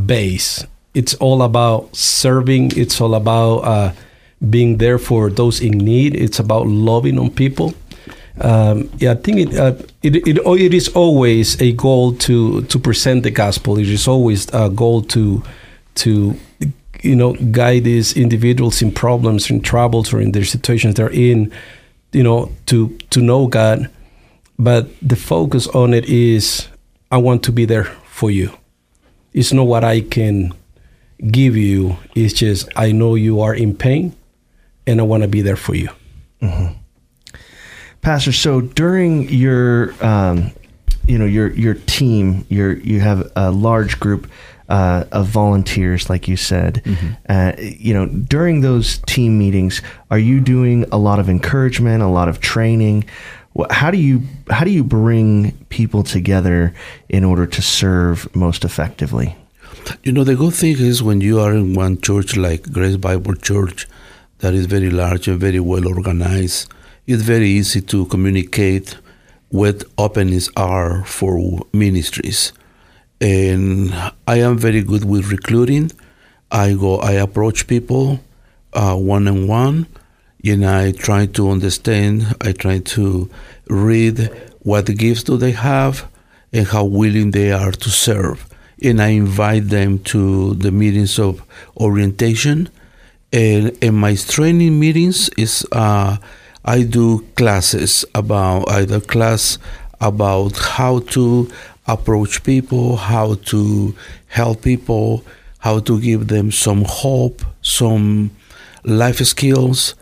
base. 0.07 0.67
It's 0.95 1.15
all 1.15 1.43
about 1.43 1.95
serving. 1.95 2.73
It's 2.77 3.01
all 3.01 3.15
about 3.15 3.59
uh, 3.59 3.93
being 4.51 4.79
there 4.79 4.99
for 4.99 5.31
those 5.31 5.61
in 5.61 5.79
need. 5.79 6.17
It's 6.17 6.41
about 6.41 6.67
loving 6.67 7.17
on 7.19 7.31
people. 7.31 7.75
Um, 8.41 8.91
yeah, 8.99 9.13
I 9.13 9.15
think 9.15 9.39
it, 9.39 9.55
uh, 9.55 9.75
it 10.03 10.17
it 10.27 10.39
oh, 10.45 10.57
it 10.57 10.75
is 10.75 10.89
always 10.97 11.61
a 11.63 11.73
goal 11.73 12.15
to 12.27 12.63
to 12.63 12.79
present 12.79 13.23
the 13.23 13.31
gospel. 13.31 13.79
It 13.79 13.89
is 13.89 14.09
always 14.09 14.49
a 14.53 14.69
goal 14.69 15.03
to 15.15 15.43
to 15.95 16.35
you 17.03 17.17
know 17.17 17.35
guide 17.35 17.85
these 17.85 18.17
individuals 18.17 18.81
in 18.83 18.93
problems, 18.93 19.51
in 19.51 19.61
troubles, 19.61 20.13
or 20.13 20.21
in 20.21 20.33
their 20.33 20.45
situations 20.45 20.95
they're 20.95 21.11
in 21.11 21.53
you 22.13 22.23
know 22.23 22.51
to 22.67 22.97
to 23.11 23.21
know 23.21 23.47
god. 23.47 23.91
But 24.59 24.89
the 25.01 25.17
focus 25.17 25.67
on 25.69 25.93
it 25.93 26.05
is 26.07 26.69
i 27.11 27.17
want 27.17 27.43
to 27.45 27.53
be 27.53 27.65
there 27.65 27.85
for 27.85 28.31
you. 28.31 28.57
It's 29.33 29.53
not 29.53 29.65
what 29.65 29.85
i 29.85 30.01
can 30.01 30.55
give 31.31 31.57
you. 31.57 31.97
It's 32.15 32.35
just 32.35 32.69
i 32.77 32.93
know 32.93 33.15
you 33.15 33.41
are 33.41 33.55
in 33.55 33.77
pain 33.77 34.15
and 34.87 35.01
i 35.01 35.03
want 35.03 35.23
to 35.23 35.29
be 35.29 35.43
there 35.43 35.57
for 35.57 35.75
you. 35.75 35.89
Pastor, 38.03 38.33
so 38.33 38.61
during 38.61 39.29
your, 39.29 39.95
um, 40.05 40.51
you 41.07 41.19
know, 41.19 41.25
your 41.25 41.53
your 41.53 41.75
team, 41.75 42.45
your 42.49 42.73
you 42.73 42.99
have 42.99 43.31
a 43.37 43.53
large 43.53 44.01
group 44.01 44.29
uh, 44.73 45.05
of 45.13 45.27
volunteers, 45.27 46.09
like 46.09 46.27
you 46.27 46.37
said. 46.37 46.83
Uh, 47.29 47.53
you 47.59 47.93
know, 47.93 48.07
during 48.07 48.63
those 48.63 48.99
team 49.07 49.39
meetings, 49.39 49.83
are 50.11 50.19
you 50.19 50.41
doing 50.41 50.87
a 50.91 50.97
lot 50.97 51.19
of 51.21 51.29
encouragement, 51.29 52.03
a 52.03 52.09
lot 52.09 52.29
of 52.29 52.41
training? 52.41 53.05
How 53.71 53.91
do 53.91 53.99
you 53.99 54.23
how 54.49 54.65
do 54.65 54.71
you 54.71 54.83
bring 54.83 55.53
people 55.69 56.03
together 56.03 56.73
in 57.11 57.23
order 57.23 57.47
to 57.47 57.61
serve 57.61 58.35
most 58.35 58.65
effectively? 58.65 59.37
You 60.05 60.13
know, 60.13 60.25
the 60.25 60.37
good 60.37 60.55
thing 60.55 60.79
is 60.79 61.03
when 61.03 61.21
you 61.21 61.39
are 61.39 61.53
in 61.53 61.75
one 61.75 62.01
church 62.01 62.37
like 62.37 62.73
Grace 62.73 62.97
Bible 62.97 63.35
Church, 63.35 63.87
that 64.39 64.55
is 64.55 64.65
very 64.65 64.89
large 64.89 65.29
and 65.29 65.39
very 65.39 65.61
well 65.61 65.87
organized, 65.87 66.73
it's 67.07 67.23
very 67.23 67.49
easy 67.49 67.83
to 67.83 68.07
communicate 68.07 68.97
what 69.51 69.85
openings 69.99 70.49
are 70.57 71.05
for 71.05 71.61
ministries. 71.75 72.55
And 73.23 73.95
I 74.27 74.41
am 74.41 74.59
very 74.59 74.83
good 74.83 75.05
with 75.05 75.31
recruiting. 75.31 75.91
I 76.51 76.75
go, 76.75 76.99
I 76.99 77.13
approach 77.13 77.67
people 77.67 78.21
one 78.75 79.29
on 79.29 79.47
one, 79.47 79.87
and 80.45 80.67
I 80.67 80.93
try 80.93 81.27
to 81.27 81.49
understand. 81.49 82.37
I 82.41 82.53
try 82.53 82.81
to 82.81 83.31
read 83.69 84.31
what 84.61 84.87
gifts 84.87 85.23
do 85.23 85.39
they 85.39 85.53
have 85.53 86.07
and 86.53 86.67
how 86.67 86.85
willing 86.85 87.31
they 87.31 87.53
are 87.53 87.73
to 87.73 87.89
serve 87.89 88.47
and 88.83 89.01
I 89.01 89.09
invite 89.09 89.69
them 89.69 90.01
to 90.01 90.55
the 90.55 90.73
meetings 90.73 91.19
of 91.19 91.43
orientation. 91.77 92.69
And 93.33 93.71
in 93.83 93.95
my 93.95 94.15
training 94.17 94.79
meetings 94.79 95.31
is 95.39 95.67
uh, 95.73 96.17
I 96.65 96.83
do 96.83 97.21
classes 97.37 98.05
about 98.15 98.69
either 98.71 99.01
class 99.01 99.59
about 100.01 100.59
how 100.59 101.01
to 101.01 101.51
approach 101.87 102.43
people, 102.45 102.97
how 102.97 103.35
to 103.35 103.95
help 104.29 104.63
people, 104.63 105.25
how 105.59 105.81
to 105.81 106.01
give 106.01 106.29
them 106.29 106.51
some 106.51 106.85
hope, 106.87 107.43
some 107.63 108.31
life 108.85 109.19
skills. 109.19 109.95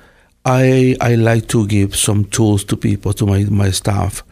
I 0.44 0.96
I 1.00 1.16
like 1.16 1.48
to 1.48 1.66
give 1.66 1.94
some 1.96 2.24
tools 2.24 2.64
to 2.64 2.76
people 2.76 3.12
to 3.14 3.26
my, 3.26 3.44
my 3.44 3.70
staff 3.70 4.22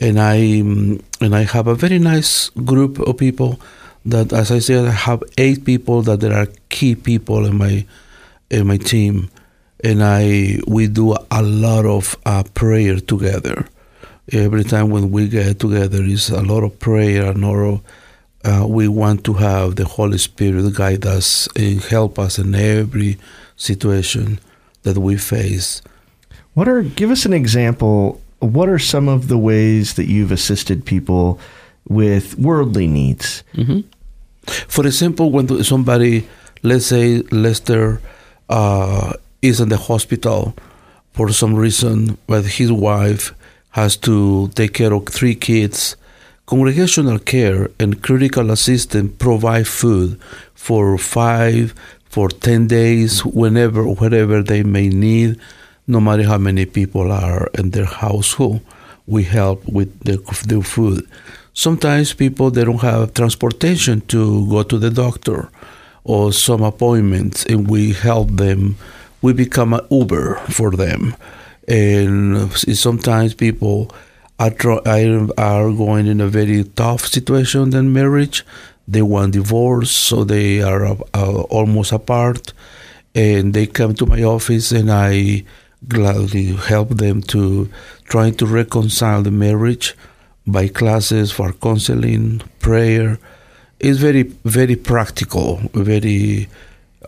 and 0.00 0.20
I 0.20 0.38
mm, 0.38 1.02
and 1.20 1.34
I 1.34 1.42
have 1.42 1.66
a 1.66 1.74
very 1.74 1.98
nice 1.98 2.50
group 2.50 2.98
of 3.00 3.16
people 3.16 3.60
that, 4.04 4.32
as 4.32 4.50
I 4.50 4.58
said, 4.58 4.86
I 4.86 4.90
have 4.90 5.22
eight 5.38 5.64
people 5.64 6.02
that 6.02 6.20
there 6.20 6.32
are 6.32 6.48
key 6.68 6.94
people 6.94 7.46
in 7.46 7.56
my 7.56 7.86
in 8.50 8.66
my 8.66 8.76
team, 8.76 9.30
and 9.82 10.02
I 10.02 10.58
we 10.66 10.88
do 10.88 11.16
a 11.30 11.42
lot 11.42 11.86
of 11.86 12.16
uh, 12.26 12.42
prayer 12.54 12.98
together. 13.00 13.66
Every 14.32 14.64
time 14.64 14.90
when 14.90 15.10
we 15.10 15.28
get 15.28 15.60
together, 15.60 16.02
is 16.02 16.30
a 16.30 16.42
lot 16.42 16.64
of 16.64 16.78
prayer, 16.78 17.30
and 17.30 17.42
lot 17.42 17.56
of 17.56 17.80
uh, 18.44 18.66
we 18.66 18.88
want 18.88 19.24
to 19.24 19.34
have 19.34 19.76
the 19.76 19.84
Holy 19.84 20.18
Spirit 20.18 20.74
guide 20.74 21.06
us 21.06 21.48
and 21.56 21.82
help 21.82 22.18
us 22.18 22.38
in 22.38 22.54
every 22.54 23.18
situation 23.56 24.38
that 24.82 24.98
we 24.98 25.16
face. 25.16 25.82
What 26.54 26.68
are 26.68 26.82
give 26.82 27.10
us 27.10 27.26
an 27.26 27.32
example? 27.32 28.20
What 28.40 28.68
are 28.68 28.78
some 28.78 29.08
of 29.08 29.28
the 29.28 29.38
ways 29.38 29.94
that 29.94 30.06
you've 30.06 30.32
assisted 30.32 30.84
people 30.84 31.38
with 31.88 32.38
worldly 32.38 32.86
needs? 32.86 33.42
For 34.46 34.86
example, 34.86 35.30
when 35.30 35.64
somebody 35.64 36.28
let's 36.62 36.86
say 36.86 37.20
Lester 37.30 38.00
uh, 38.48 39.12
is 39.42 39.60
in 39.60 39.68
the 39.68 39.76
hospital 39.76 40.54
for 41.12 41.30
some 41.30 41.54
reason, 41.54 42.18
but 42.26 42.44
his 42.44 42.72
wife 42.72 43.32
has 43.74 43.96
to 43.96 44.48
take 44.54 44.72
care 44.72 44.92
of 44.92 45.06
three 45.06 45.34
kids. 45.34 45.96
Congregational 46.46 47.18
care 47.18 47.70
and 47.80 48.00
critical 48.02 48.52
assistance 48.52 49.12
provide 49.18 49.66
food 49.66 50.16
for 50.54 50.96
five, 50.96 51.74
for 52.04 52.28
10 52.28 52.68
days, 52.68 53.24
whenever, 53.24 53.82
whatever 53.84 54.44
they 54.44 54.62
may 54.62 54.88
need, 54.88 55.40
no 55.88 56.00
matter 56.00 56.22
how 56.22 56.38
many 56.38 56.64
people 56.64 57.10
are 57.10 57.50
in 57.58 57.70
their 57.70 57.84
household. 57.84 58.60
We 59.08 59.24
help 59.24 59.66
with 59.66 59.98
the, 60.04 60.18
the 60.46 60.62
food. 60.62 61.08
Sometimes 61.52 62.14
people, 62.14 62.52
they 62.52 62.64
don't 62.64 62.80
have 62.80 63.14
transportation 63.14 64.02
to 64.02 64.48
go 64.48 64.62
to 64.62 64.78
the 64.78 64.90
doctor 64.90 65.50
or 66.04 66.32
some 66.32 66.62
appointments, 66.62 67.44
and 67.46 67.68
we 67.68 67.92
help 67.92 68.30
them. 68.30 68.76
We 69.20 69.32
become 69.32 69.74
an 69.74 69.84
Uber 69.90 70.36
for 70.50 70.70
them. 70.70 71.16
And 71.66 72.52
sometimes 72.52 73.34
people 73.34 73.90
are, 74.38 74.52
are 75.38 75.72
going 75.72 76.06
in 76.06 76.20
a 76.20 76.28
very 76.28 76.64
tough 76.64 77.06
situation 77.06 77.70
than 77.70 77.92
marriage. 77.92 78.44
They 78.86 79.02
want 79.02 79.32
divorce, 79.32 79.90
so 79.90 80.24
they 80.24 80.60
are 80.60 80.84
uh, 81.14 81.40
almost 81.48 81.92
apart, 81.92 82.52
and 83.14 83.54
they 83.54 83.66
come 83.66 83.94
to 83.94 84.04
my 84.04 84.22
office, 84.22 84.72
and 84.72 84.92
I 84.92 85.44
gladly 85.88 86.52
help 86.54 86.90
them 86.90 87.22
to 87.22 87.70
trying 88.04 88.34
to 88.34 88.46
reconcile 88.46 89.22
the 89.22 89.30
marriage 89.30 89.94
by 90.46 90.68
classes 90.68 91.32
for 91.32 91.52
counseling, 91.52 92.42
prayer. 92.60 93.18
It's 93.80 93.98
very, 93.98 94.24
very 94.44 94.76
practical. 94.76 95.60
Very, 95.72 96.48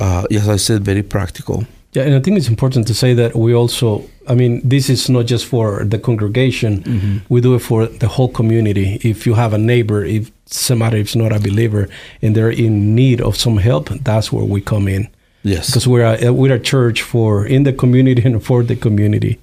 uh, 0.01 0.25
as 0.31 0.49
I 0.49 0.57
said, 0.57 0.85
very 0.85 1.03
practical. 1.03 1.67
Yeah, 1.97 2.03
and 2.03 2.15
I 2.15 2.21
think 2.21 2.37
it's 2.37 2.49
important 2.49 2.87
to 2.89 2.95
say 2.95 3.15
that 3.15 3.35
we 3.35 3.55
also, 3.55 4.05
I 4.29 4.35
mean, 4.35 4.61
this 4.63 4.91
is 4.91 5.09
not 5.09 5.25
just 5.25 5.47
for 5.47 5.83
the 5.83 5.99
congregation, 5.99 6.83
mm-hmm. 6.83 7.17
we 7.31 7.41
do 7.41 7.55
it 7.55 7.61
for 7.61 7.87
the 7.87 8.07
whole 8.07 8.29
community. 8.29 9.01
If 9.03 9.27
you 9.27 9.33
have 9.33 9.55
a 9.55 9.59
neighbor, 9.59 10.05
if 10.05 10.31
somebody 10.45 11.01
is 11.01 11.17
not 11.17 11.33
a 11.33 11.41
believer 11.41 11.89
and 12.21 12.37
they're 12.37 12.51
in 12.51 12.95
need 12.95 13.23
of 13.23 13.35
some 13.35 13.57
help, 13.57 13.89
that's 13.89 14.31
where 14.31 14.45
we 14.45 14.61
come 14.61 14.89
in. 14.89 15.09
Yes. 15.43 15.69
Because 15.69 15.89
we're 15.89 16.05
a, 16.05 16.31
we're 16.35 16.53
a 16.53 16.61
church 16.61 17.01
for 17.01 17.47
in 17.47 17.63
the 17.63 17.73
community 17.73 18.23
and 18.23 18.45
for 18.45 18.63
the 18.63 18.77
community. 18.77 19.41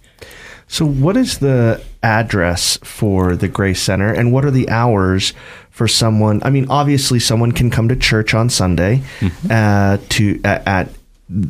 So, 0.68 0.86
what 0.86 1.18
is 1.18 1.40
the 1.40 1.82
address 2.04 2.78
for 2.84 3.36
the 3.36 3.48
Grace 3.48 3.82
Center, 3.82 4.14
and 4.14 4.32
what 4.32 4.46
are 4.46 4.52
the 4.52 4.70
hours 4.70 5.34
for 5.72 5.88
someone? 5.88 6.40
I 6.44 6.52
mean, 6.52 6.68
obviously, 6.70 7.20
someone 7.20 7.52
can 7.52 7.72
come 7.72 7.90
to 7.90 7.96
church 7.96 8.36
on 8.36 8.50
Sunday 8.50 9.02
mm-hmm. 9.20 9.48
uh, 9.50 9.98
to 10.10 10.40
at, 10.44 10.68
at 10.68 10.90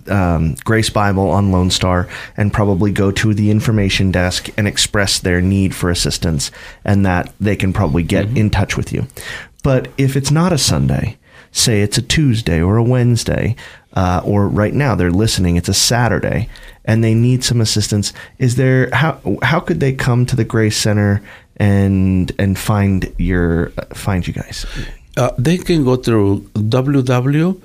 um, 0.07 0.55
Grace 0.63 0.89
Bible 0.89 1.29
on 1.29 1.51
Lone 1.51 1.69
Star 1.71 2.07
and 2.37 2.53
probably 2.53 2.91
go 2.91 3.11
to 3.11 3.33
the 3.33 3.51
information 3.51 4.11
desk 4.11 4.49
and 4.57 4.67
express 4.67 5.19
their 5.19 5.41
need 5.41 5.75
for 5.75 5.89
assistance, 5.89 6.51
and 6.85 7.05
that 7.05 7.33
they 7.39 7.55
can 7.55 7.73
probably 7.73 8.03
get 8.03 8.27
mm-hmm. 8.27 8.37
in 8.37 8.49
touch 8.49 8.77
with 8.77 8.93
you. 8.93 9.07
But 9.63 9.89
if 9.97 10.15
it's 10.15 10.31
not 10.31 10.53
a 10.53 10.57
Sunday, 10.57 11.17
say 11.51 11.81
it's 11.81 11.97
a 11.97 12.01
Tuesday 12.01 12.61
or 12.61 12.77
a 12.77 12.83
Wednesday, 12.83 13.55
uh, 13.93 14.21
or 14.23 14.47
right 14.47 14.73
now 14.73 14.95
they're 14.95 15.11
listening, 15.11 15.55
it's 15.55 15.69
a 15.69 15.73
Saturday, 15.73 16.49
and 16.85 17.03
they 17.03 17.13
need 17.13 17.43
some 17.43 17.61
assistance. 17.61 18.13
Is 18.37 18.55
there 18.55 18.89
how 18.93 19.19
how 19.41 19.59
could 19.59 19.79
they 19.79 19.93
come 19.93 20.25
to 20.27 20.35
the 20.35 20.43
Grace 20.45 20.77
Center 20.77 21.21
and 21.57 22.31
and 22.37 22.57
find 22.57 23.13
your 23.17 23.71
uh, 23.77 23.85
find 23.93 24.27
you 24.27 24.33
guys? 24.33 24.65
Uh, 25.15 25.29
they 25.37 25.57
can 25.57 25.83
go 25.83 25.95
through 25.95 26.41
www 26.55 27.61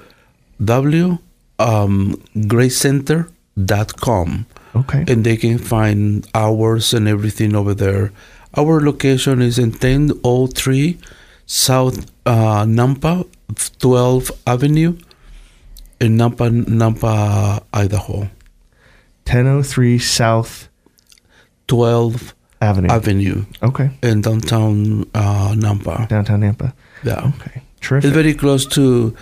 um, 1.59 2.15
gracecenter.com. 2.37 4.47
Okay. 4.77 5.05
And 5.09 5.25
they 5.25 5.37
can 5.37 5.59
find 5.59 6.25
hours 6.35 6.95
and 6.95 7.09
everything 7.09 7.57
over 7.57 7.75
there. 7.75 8.13
Our 8.57 8.81
location 8.81 9.43
is 9.43 9.59
in 9.59 9.73
1003 9.73 10.99
South 11.47 12.07
uh, 12.27 12.65
Nampa, 12.65 13.27
12th 13.55 14.31
Avenue 14.47 14.97
in 16.01 16.17
Nampa, 16.17 16.65
Nampa, 16.65 17.63
Idaho. 17.73 18.31
1003 19.27 19.99
South 19.99 20.69
12th 21.67 22.35
Avenue. 22.61 22.89
Avenue. 22.89 23.45
Okay. 23.63 23.91
In 24.03 24.21
downtown 24.21 25.03
uh, 25.15 25.55
Nampa. 25.55 26.09
Downtown 26.09 26.41
Nampa. 26.41 26.73
Yeah. 27.05 27.33
Okay. 27.37 27.63
Terrific. 27.81 28.09
It's 28.09 28.15
very 28.15 28.35
close 28.35 28.67
to 28.67 29.15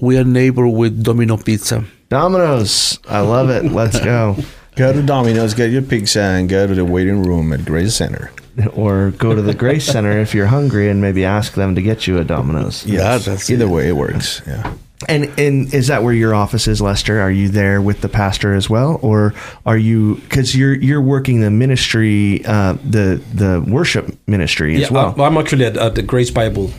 we 0.00 0.16
are 0.18 0.24
neighbor 0.24 0.66
with 0.66 1.02
Domino 1.02 1.36
Pizza. 1.36 1.84
Domino's. 2.08 2.98
I 3.08 3.20
love 3.20 3.50
it. 3.50 3.64
Let's 3.72 4.00
go. 4.00 4.36
Go 4.76 4.92
to 4.92 5.02
Domino's, 5.02 5.54
get 5.54 5.72
your 5.72 5.82
pizza, 5.82 6.20
and 6.20 6.48
go 6.48 6.64
to 6.64 6.72
the 6.72 6.84
waiting 6.84 7.24
room 7.24 7.52
at 7.52 7.64
Grace 7.64 7.96
Center. 7.96 8.30
Or 8.74 9.12
go 9.12 9.34
to 9.36 9.42
the 9.42 9.54
Grace 9.54 9.86
Center 9.86 10.18
if 10.18 10.34
you're 10.34 10.46
hungry 10.46 10.88
and 10.88 11.00
maybe 11.00 11.24
ask 11.24 11.54
them 11.54 11.76
to 11.76 11.82
get 11.82 12.08
you 12.08 12.18
a 12.18 12.24
Domino's. 12.24 12.84
Yeah, 12.84 13.18
that's 13.18 13.50
either 13.50 13.66
it. 13.66 13.70
way 13.70 13.88
it 13.88 13.92
works. 13.92 14.42
Yeah. 14.46 14.74
And 15.08 15.26
and 15.38 15.72
is 15.72 15.86
that 15.86 16.02
where 16.02 16.12
your 16.12 16.34
office 16.34 16.66
is, 16.66 16.80
Lester? 16.80 17.20
Are 17.20 17.30
you 17.30 17.48
there 17.48 17.80
with 17.80 18.00
the 18.00 18.08
pastor 18.08 18.54
as 18.54 18.68
well, 18.68 18.98
or 19.00 19.32
are 19.64 19.78
you 19.78 20.16
because 20.16 20.56
you're 20.56 20.74
you're 20.74 21.00
working 21.00 21.40
the 21.40 21.52
ministry, 21.52 22.44
uh, 22.44 22.72
the 22.84 23.22
the 23.32 23.64
worship 23.64 24.16
ministry 24.26 24.74
as 24.74 24.82
yeah, 24.82 24.92
well? 24.92 25.20
I'm 25.20 25.38
actually 25.38 25.64
at, 25.64 25.76
at 25.76 25.94
the 25.94 26.02
Grace 26.02 26.32
Bible 26.32 26.72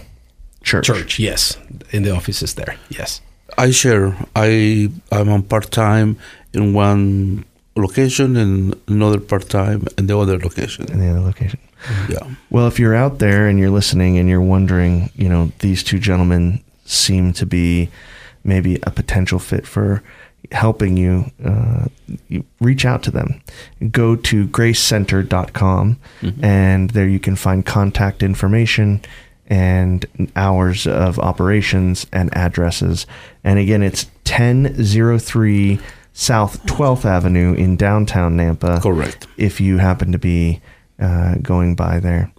Church. 0.61 0.85
Church, 0.85 1.19
yes, 1.19 1.57
in 1.91 2.03
the 2.03 2.11
offices 2.11 2.53
there. 2.55 2.75
Yes, 2.89 3.21
I 3.57 3.71
share. 3.71 4.15
I 4.35 4.91
I'm 5.11 5.29
on 5.29 5.43
part 5.43 5.71
time 5.71 6.17
in 6.53 6.73
one 6.73 7.45
location 7.75 8.35
and 8.35 8.75
another 8.87 9.19
part 9.19 9.49
time 9.49 9.87
in 9.97 10.07
the 10.07 10.17
other 10.17 10.37
location. 10.37 10.91
In 10.91 10.99
the 10.99 11.09
other 11.09 11.21
location. 11.21 11.59
Yeah. 12.09 12.27
Well, 12.49 12.67
if 12.67 12.79
you're 12.79 12.95
out 12.95 13.19
there 13.19 13.47
and 13.47 13.57
you're 13.57 13.69
listening 13.69 14.17
and 14.17 14.27
you're 14.27 14.41
wondering, 14.41 15.11
you 15.15 15.29
know, 15.29 15.51
these 15.59 15.83
two 15.83 15.99
gentlemen 15.99 16.61
seem 16.85 17.33
to 17.33 17.45
be 17.45 17.89
maybe 18.43 18.79
a 18.83 18.91
potential 18.91 19.39
fit 19.39 19.65
for 19.65 20.03
helping 20.51 20.97
you, 20.97 21.31
uh, 21.45 21.85
you 22.27 22.43
reach 22.59 22.85
out 22.85 23.03
to 23.03 23.11
them. 23.11 23.41
Go 23.91 24.15
to 24.15 24.47
gracecenter.com 24.47 25.99
mm-hmm. 26.21 26.45
and 26.45 26.89
there 26.91 27.07
you 27.07 27.19
can 27.19 27.35
find 27.35 27.65
contact 27.65 28.23
information 28.23 29.01
and 29.49 30.05
hours 30.35 30.85
of 30.85 31.19
operations 31.19 32.05
and 32.13 32.35
addresses. 32.35 33.05
And 33.43 33.57
again, 33.59 33.81
it's 33.81 34.05
1003 34.25 35.79
South 36.13 36.63
12th 36.65 37.05
Avenue 37.05 37.53
in 37.53 37.75
downtown 37.75 38.37
Nampa. 38.37 38.81
Correct. 38.81 39.27
If 39.37 39.59
you 39.59 39.77
happen 39.77 40.11
to 40.11 40.19
be 40.19 40.61
uh, 40.99 41.35
going 41.41 41.75
by 41.75 41.99
there. 41.99 42.31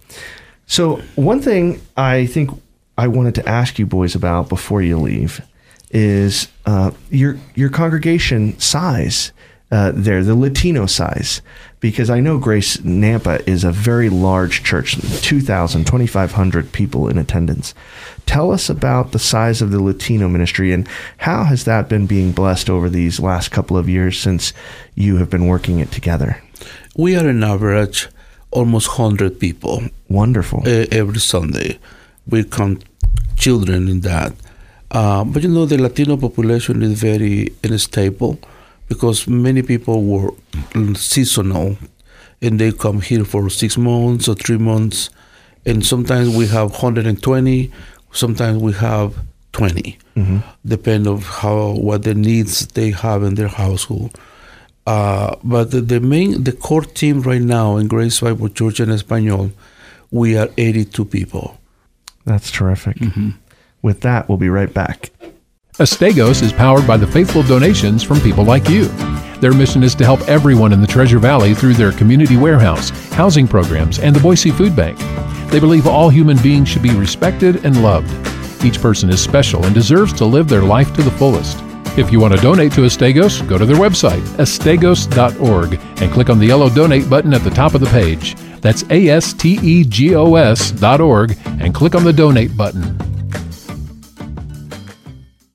So, 0.67 1.01
one 1.15 1.41
thing 1.41 1.81
I 1.97 2.27
think 2.27 2.51
I 2.97 3.07
wanted 3.07 3.35
to 3.35 3.49
ask 3.49 3.79
you 3.79 3.85
boys 3.85 4.15
about 4.15 4.49
before 4.49 4.81
you 4.81 4.97
leave 4.97 5.41
is 5.89 6.47
uh, 6.65 6.91
your 7.09 7.37
your 7.55 7.69
congregation 7.69 8.57
size 8.59 9.33
uh, 9.71 9.91
there, 9.95 10.21
the 10.23 10.35
Latino 10.35 10.85
size, 10.85 11.41
because 11.79 12.09
I 12.09 12.19
know 12.19 12.37
Grace 12.37 12.77
Nampa 12.77 13.47
is 13.47 13.63
a 13.63 13.71
very 13.71 14.09
large 14.09 14.63
church, 14.63 14.97
2,000, 15.21 15.85
2,500 15.85 16.71
people 16.73 17.07
in 17.07 17.17
attendance. 17.17 17.73
Tell 18.25 18.51
us 18.51 18.69
about 18.69 19.11
the 19.11 19.19
size 19.19 19.61
of 19.61 19.71
the 19.71 19.81
Latino 19.81 20.27
ministry 20.27 20.73
and 20.73 20.87
how 21.17 21.45
has 21.45 21.63
that 21.63 21.87
been 21.87 22.05
being 22.05 22.33
blessed 22.33 22.69
over 22.69 22.89
these 22.89 23.19
last 23.19 23.49
couple 23.51 23.77
of 23.77 23.87
years 23.87 24.19
since 24.19 24.51
you 24.95 25.17
have 25.17 25.29
been 25.29 25.47
working 25.47 25.79
it 25.79 25.91
together? 25.91 26.41
We 26.95 27.15
are 27.15 27.27
an 27.27 27.43
average 27.43 28.09
almost 28.51 28.99
100 28.99 29.39
people. 29.39 29.83
Wonderful. 30.09 30.63
every 30.65 31.19
Sunday. 31.19 31.79
We 32.27 32.43
count 32.43 32.83
children 33.37 33.87
in 33.87 34.01
that. 34.01 34.33
Uh, 34.91 35.23
but 35.23 35.41
you 35.41 35.49
know, 35.49 35.65
the 35.65 35.81
Latino 35.81 36.17
population 36.17 36.83
is 36.83 36.99
very 36.99 37.53
unstable 37.63 38.37
because 38.91 39.25
many 39.25 39.61
people 39.61 40.03
were 40.03 40.31
seasonal 40.95 41.77
and 42.41 42.59
they 42.59 42.73
come 42.73 42.99
here 42.99 43.23
for 43.23 43.49
six 43.49 43.77
months 43.77 44.27
or 44.27 44.35
three 44.35 44.57
months. 44.57 45.09
And 45.65 45.85
sometimes 45.85 46.35
we 46.35 46.45
have 46.47 46.71
120, 46.71 47.71
sometimes 48.11 48.61
we 48.61 48.73
have 48.73 49.15
20, 49.53 49.97
mm-hmm. 50.17 50.39
depend 50.65 51.07
of 51.07 51.25
how 51.25 51.71
what 51.71 52.03
the 52.03 52.13
needs 52.13 52.67
they 52.67 52.91
have 52.91 53.23
in 53.23 53.35
their 53.35 53.47
household. 53.47 54.19
Uh, 54.85 55.37
but 55.41 55.71
the, 55.71 55.79
the, 55.79 56.01
main, 56.01 56.43
the 56.43 56.51
core 56.51 56.83
team 56.83 57.21
right 57.21 57.41
now 57.41 57.77
in 57.77 57.87
Grace 57.87 58.19
Bible 58.19 58.49
Church 58.49 58.81
in 58.81 58.89
Espanol, 58.89 59.51
we 60.09 60.35
are 60.37 60.49
82 60.57 61.05
people. 61.05 61.57
That's 62.25 62.51
terrific. 62.51 62.97
Mm-hmm. 62.97 63.29
With 63.83 64.01
that, 64.01 64.27
we'll 64.27 64.37
be 64.37 64.49
right 64.49 64.73
back. 64.73 65.11
Astegos 65.81 66.43
is 66.43 66.53
powered 66.53 66.85
by 66.85 66.95
the 66.95 67.07
faithful 67.07 67.41
donations 67.41 68.03
from 68.03 68.21
people 68.21 68.43
like 68.43 68.69
you. 68.69 68.85
Their 69.39 69.51
mission 69.51 69.81
is 69.81 69.95
to 69.95 70.05
help 70.05 70.21
everyone 70.29 70.73
in 70.73 70.79
the 70.79 70.85
Treasure 70.85 71.17
Valley 71.17 71.55
through 71.55 71.73
their 71.73 71.91
community 71.91 72.37
warehouse, 72.37 72.91
housing 73.13 73.47
programs, 73.47 73.97
and 73.97 74.15
the 74.15 74.19
Boise 74.19 74.51
Food 74.51 74.75
Bank. 74.75 74.99
They 75.49 75.59
believe 75.59 75.87
all 75.87 76.09
human 76.09 76.37
beings 76.43 76.69
should 76.69 76.83
be 76.83 76.93
respected 76.93 77.65
and 77.65 77.81
loved. 77.81 78.13
Each 78.63 78.79
person 78.79 79.09
is 79.09 79.23
special 79.23 79.65
and 79.65 79.73
deserves 79.73 80.13
to 80.13 80.25
live 80.25 80.47
their 80.47 80.61
life 80.61 80.93
to 80.93 81.01
the 81.01 81.09
fullest. 81.09 81.57
If 81.97 82.11
you 82.11 82.19
want 82.19 82.35
to 82.35 82.41
donate 82.41 82.73
to 82.73 82.81
Astegos, 82.81 83.49
go 83.49 83.57
to 83.57 83.65
their 83.65 83.75
website, 83.75 84.21
astegos.org, 84.37 85.79
and 85.99 86.13
click 86.13 86.29
on 86.29 86.37
the 86.37 86.45
yellow 86.45 86.69
donate 86.69 87.09
button 87.09 87.33
at 87.33 87.43
the 87.43 87.49
top 87.49 87.73
of 87.73 87.81
the 87.81 87.87
page. 87.87 88.35
That's 88.61 88.83
A 88.91 89.09
S 89.09 89.33
T 89.33 89.57
E 89.63 89.83
G 89.83 90.13
O 90.13 90.35
S 90.35 90.69
dot 90.69 91.01
org, 91.01 91.35
and 91.59 91.73
click 91.73 91.95
on 91.95 92.03
the 92.03 92.13
donate 92.13 92.55
button. 92.55 93.10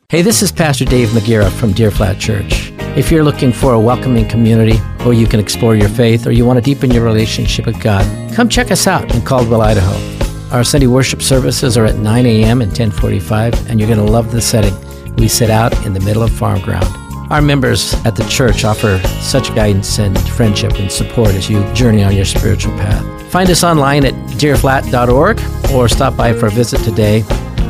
Hey, 0.09 0.23
this 0.23 0.40
is 0.40 0.53
Pastor 0.53 0.85
Dave 0.85 1.09
McGarrett 1.09 1.51
from 1.51 1.73
Deer 1.73 1.90
Flat 1.90 2.21
Church. 2.21 2.71
If 2.97 3.11
you're 3.11 3.25
looking 3.25 3.51
for 3.53 3.73
a 3.73 3.81
welcoming 3.81 4.29
community 4.29 4.77
where 5.03 5.14
you 5.14 5.27
can 5.27 5.40
explore 5.40 5.75
your 5.75 5.88
faith 5.88 6.29
or 6.29 6.31
you 6.31 6.47
want 6.47 6.59
to 6.59 6.61
deepen 6.62 6.92
your 6.92 7.03
relationship 7.03 7.66
with 7.66 7.83
God, 7.83 8.07
come 8.33 8.49
check 8.49 8.71
us 8.71 8.87
out 8.87 9.12
in 9.12 9.23
Caldwell, 9.23 9.62
Idaho. 9.62 10.55
Our 10.57 10.62
Sunday 10.62 10.87
worship 10.87 11.23
services 11.23 11.77
are 11.77 11.85
at 11.85 11.97
9 11.97 12.25
a.m. 12.25 12.62
and 12.62 12.71
1045, 12.71 13.69
and 13.69 13.81
you're 13.81 13.88
going 13.88 13.99
to 13.99 14.12
love 14.12 14.31
the 14.31 14.40
setting. 14.40 14.77
We 15.16 15.27
sit 15.27 15.51
out 15.51 15.75
in 15.85 15.92
the 15.92 15.99
middle 15.99 16.23
of 16.23 16.31
farm 16.31 16.61
ground. 16.61 16.87
Our 17.33 17.42
members 17.42 17.95
at 18.05 18.14
the 18.14 18.23
church 18.29 18.64
offer 18.64 19.01
such 19.21 19.53
guidance 19.57 19.99
and 19.99 20.16
friendship 20.31 20.79
and 20.79 20.90
support 20.90 21.31
as 21.31 21.51
you 21.51 21.64
journey 21.75 22.05
on 22.05 22.14
your 22.14 22.27
spiritual 22.27 22.79
path. 22.79 23.33
Find 23.33 23.51
us 23.51 23.64
online 23.64 24.05
at 24.05 24.14
deerflat.org 24.38 25.40
or 25.73 25.88
stop 25.88 26.16
by 26.16 26.33
for 26.33 26.47
a 26.47 26.51
visit 26.51 26.85
today. 26.85 27.23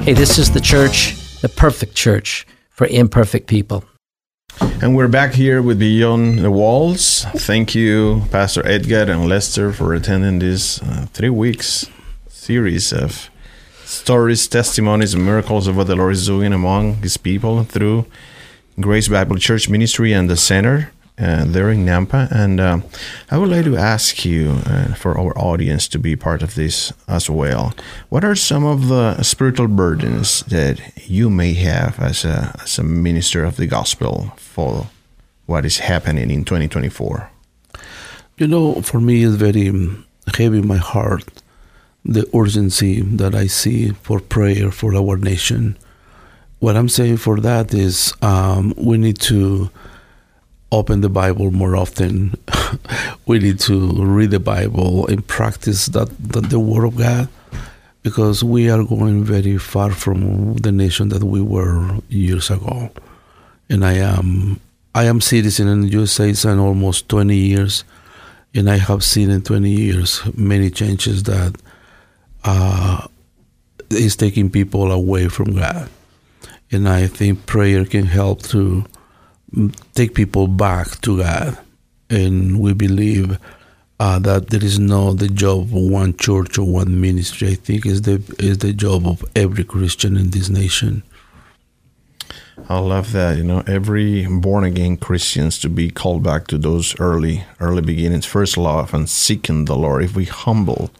Hey, 0.03 0.13
this 0.13 0.37
is 0.37 0.51
the 0.51 0.61
church, 0.61 1.16
the 1.41 1.49
perfect 1.49 1.95
church 1.95 2.47
for 2.71 2.87
imperfect 2.87 3.47
people. 3.47 3.85
And 4.81 4.97
we're 4.97 5.09
back 5.09 5.35
here 5.35 5.61
with 5.61 5.79
Beyond 5.79 6.39
the 6.39 6.51
Walls. 6.51 7.25
Thank 7.35 7.75
you, 7.75 8.23
Pastor 8.31 8.67
Edgar 8.67 9.11
and 9.11 9.29
Lester, 9.29 9.73
for 9.73 9.95
attending 9.95 10.39
this 10.39 10.81
uh, 10.83 11.07
three 11.13 11.31
weeks 11.31 11.87
series 12.29 12.93
of 12.93 13.29
stories, 13.85 14.47
testimonies, 14.49 15.15
and 15.15 15.25
miracles 15.25 15.67
of 15.67 15.77
what 15.77 15.87
the 15.87 15.97
Lord 15.97 16.13
is 16.13 16.27
doing 16.27 16.53
among 16.53 16.97
His 16.97 17.17
people 17.17 17.65
through 17.65 18.07
Grace 18.81 19.09
Bible 19.09 19.37
Church 19.37 19.69
Ministry 19.69 20.13
and 20.13 20.31
the 20.31 20.37
Center 20.37 20.93
uh, 21.19 21.45
there 21.47 21.71
in 21.71 21.85
Nampa. 21.85 22.31
And 22.31 22.61
uh, 22.61 22.81
I 23.31 23.39
would 23.39 23.49
like 23.49 23.65
to 23.65 23.77
ask 23.77 24.25
you, 24.25 24.61
uh, 24.67 24.95
for 24.95 25.19
our 25.19 25.37
audience, 25.39 25.89
to 25.89 25.99
be 25.99 26.17
part 26.17 26.43
of 26.43 26.55
this 26.55 26.93
as 27.09 27.31
well. 27.31 27.75
What 28.09 28.25
are 28.25 28.35
some 28.35 28.65
of 28.65 28.89
the 28.89 29.23
spiritual 29.23 29.69
burdens 29.69 30.41
that 30.45 30.81
you 31.09 31.31
may 31.31 31.55
have 31.55 31.99
as 32.01 32.25
a 32.25 32.55
as 32.63 32.79
a 32.79 32.85
minister 32.85 33.45
of 33.45 33.57
the 33.57 33.67
gospel 33.67 34.33
for 34.37 34.89
what 35.47 35.65
is 35.65 35.79
happening 35.79 36.31
in 36.31 36.45
2024? 36.45 37.31
You 38.39 38.47
know, 38.47 38.83
for 38.83 39.01
me, 39.01 39.25
it's 39.25 39.37
very 39.37 39.73
heavy 40.37 40.59
in 40.59 40.67
my 40.67 40.77
heart 40.77 41.25
the 42.07 42.29
urgency 42.35 43.01
that 43.01 43.35
I 43.35 43.49
see 43.49 43.91
for 44.03 44.21
prayer 44.21 44.71
for 44.71 44.95
our 44.95 45.17
nation. 45.17 45.77
What 46.61 46.77
I'm 46.77 46.89
saying 46.89 47.17
for 47.19 47.41
that 47.41 47.75
is 47.75 48.15
um, 48.23 48.73
we 48.77 48.97
need 48.97 49.19
to 49.23 49.71
open 50.73 51.01
the 51.01 51.09
Bible 51.09 51.51
more 51.51 51.77
often. 51.77 52.35
we 53.27 53.39
need 53.39 53.61
to 53.61 54.05
read 54.05 54.31
the 54.31 54.41
Bible 54.41 55.07
and 55.07 55.27
practice 55.27 55.87
that, 55.87 56.09
that 56.33 56.51
the 56.51 56.61
Word 56.61 56.85
of 56.85 56.97
God 56.97 57.29
because 58.03 58.45
we 58.45 58.71
are 58.71 58.85
going 58.85 59.25
very 59.25 59.59
far 59.59 59.91
from 59.91 60.55
the 60.55 60.71
nation 60.71 61.09
that 61.09 61.25
we 61.25 61.41
were 61.41 61.99
years 62.09 62.51
ago. 62.51 62.89
And 63.69 63.85
I 63.85 63.95
am 63.95 64.61
I 64.95 65.05
am 65.05 65.21
citizen 65.21 65.67
in 65.67 65.81
the 65.83 65.89
USA 65.89 66.33
in 66.45 66.59
almost 66.59 67.09
20 67.09 67.37
years, 67.37 67.85
and 68.55 68.71
I 68.71 68.79
have 68.79 69.03
seen 69.03 69.29
in 69.29 69.43
20 69.43 69.69
years 69.69 70.23
many 70.37 70.71
changes 70.71 71.25
that 71.25 71.61
uh, 72.45 73.07
is 73.91 74.15
taking 74.15 74.51
people 74.51 74.93
away 74.93 75.27
from 75.29 75.57
God. 75.57 75.91
And 76.71 76.89
I 76.89 77.09
think 77.09 77.45
prayer 77.45 77.85
can 77.85 78.07
help 78.07 78.41
to 78.55 78.85
take 79.95 80.15
people 80.15 80.49
back 80.49 81.01
to 81.03 81.19
God. 81.19 81.59
And 82.09 82.61
we 82.61 82.73
believe 82.73 83.39
uh, 83.99 84.19
that 84.21 84.51
there 84.51 84.65
is 84.65 84.79
no 84.79 85.13
the 85.13 85.29
job 85.29 85.63
of 85.63 85.73
one 85.73 86.17
church 86.17 86.59
or 86.59 86.65
one 86.65 87.01
ministry. 87.01 87.49
I 87.49 87.55
think 87.55 87.87
is 87.87 88.03
the 88.03 88.23
is 88.39 88.59
the 88.59 88.73
job 88.73 89.07
of 89.07 89.25
every 89.35 89.65
Christian 89.65 90.17
in 90.17 90.31
this 90.31 90.49
nation. 90.49 91.03
I 92.69 92.79
love 92.79 93.13
that. 93.13 93.37
You 93.37 93.45
know, 93.45 93.63
every 93.67 94.27
born 94.27 94.65
again 94.65 94.97
Christians 94.97 95.59
to 95.61 95.69
be 95.69 95.91
called 95.91 96.23
back 96.23 96.47
to 96.49 96.59
those 96.59 96.99
early 97.01 97.45
early 97.61 97.83
beginnings, 97.83 98.27
first 98.27 98.57
love, 98.57 98.95
and 98.95 99.09
seeking 99.09 99.65
the 99.65 99.77
Lord. 99.77 100.05
If 100.05 100.15
we 100.15 100.25
humble 100.25 100.91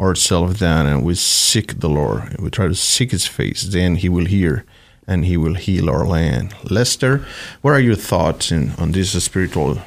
ourselves 0.00 0.58
down 0.58 0.86
and 0.86 1.04
we 1.04 1.14
seek 1.14 1.80
the 1.80 1.88
Lord, 1.88 2.36
we 2.38 2.50
try 2.50 2.66
to 2.66 2.74
seek 2.74 3.12
His 3.12 3.26
face, 3.26 3.62
then 3.62 3.96
He 3.96 4.08
will 4.08 4.26
hear 4.26 4.64
and 5.12 5.24
He 5.24 5.36
will 5.36 5.54
heal 5.54 5.88
our 5.88 6.06
land. 6.06 6.54
Lester, 6.70 7.24
what 7.60 7.72
are 7.72 7.80
your 7.80 7.94
thoughts 7.96 8.50
in, 8.50 8.72
on 8.78 8.92
this 8.92 9.12
spiritual 9.22 9.78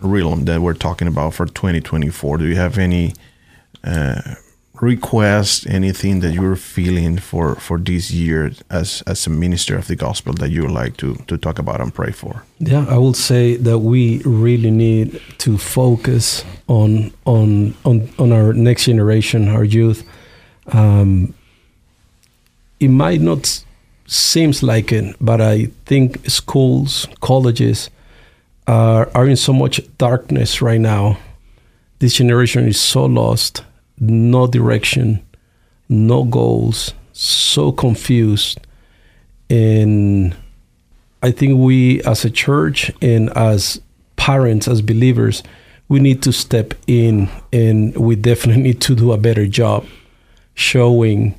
realm 0.00 0.44
that 0.44 0.60
we're 0.60 0.74
talking 0.74 1.08
about 1.08 1.34
for 1.34 1.46
2024? 1.46 2.38
Do 2.38 2.46
you 2.46 2.56
have 2.56 2.78
any 2.78 3.14
uh, 3.84 4.34
anything 4.80 6.20
that 6.20 6.32
you're 6.32 6.56
feeling 6.56 7.18
for, 7.18 7.56
for 7.56 7.78
this 7.78 8.10
year 8.10 8.52
as, 8.70 9.02
as 9.06 9.26
a 9.26 9.30
minister 9.30 9.76
of 9.76 9.86
the 9.86 9.96
gospel 9.96 10.32
that 10.34 10.50
you 10.50 10.62
would 10.62 10.70
like 10.70 10.96
to, 10.98 11.16
to 11.26 11.36
talk 11.36 11.58
about 11.58 11.80
and 11.80 11.92
pray 11.92 12.12
for? 12.12 12.44
Yeah, 12.60 12.86
I 12.88 12.96
would 12.98 13.16
say 13.16 13.56
that 13.56 13.80
we 13.80 14.22
really 14.24 14.70
need 14.70 15.20
to 15.38 15.58
focus 15.58 16.44
on 16.68 17.12
on 17.24 17.74
on, 17.84 18.08
on 18.18 18.32
our 18.32 18.52
next 18.52 18.84
generation, 18.84 19.48
our 19.48 19.64
youth. 19.64 20.08
Um, 20.72 21.34
it 22.78 22.88
might 22.88 23.20
not 23.20 23.64
seems 24.08 24.62
like 24.62 24.90
it, 24.90 25.14
but 25.20 25.40
I 25.40 25.66
think 25.84 26.28
schools, 26.28 27.06
colleges 27.20 27.90
are 28.66 29.08
are 29.14 29.28
in 29.28 29.36
so 29.36 29.52
much 29.52 29.80
darkness 29.98 30.60
right 30.60 30.80
now. 30.80 31.18
This 32.00 32.14
generation 32.14 32.66
is 32.66 32.80
so 32.80 33.04
lost, 33.04 33.62
no 34.00 34.46
direction, 34.46 35.24
no 35.88 36.24
goals, 36.24 36.94
so 37.12 37.70
confused, 37.70 38.58
and 39.50 40.34
I 41.22 41.30
think 41.30 41.58
we 41.58 42.02
as 42.02 42.24
a 42.24 42.30
church 42.30 42.90
and 43.02 43.30
as 43.36 43.80
parents, 44.16 44.68
as 44.68 44.80
believers, 44.82 45.42
we 45.88 46.00
need 46.00 46.22
to 46.22 46.32
step 46.32 46.74
in 46.86 47.28
and 47.52 47.96
we 47.96 48.16
definitely 48.16 48.62
need 48.68 48.80
to 48.82 48.94
do 48.94 49.12
a 49.12 49.18
better 49.18 49.46
job 49.46 49.84
showing 50.54 51.34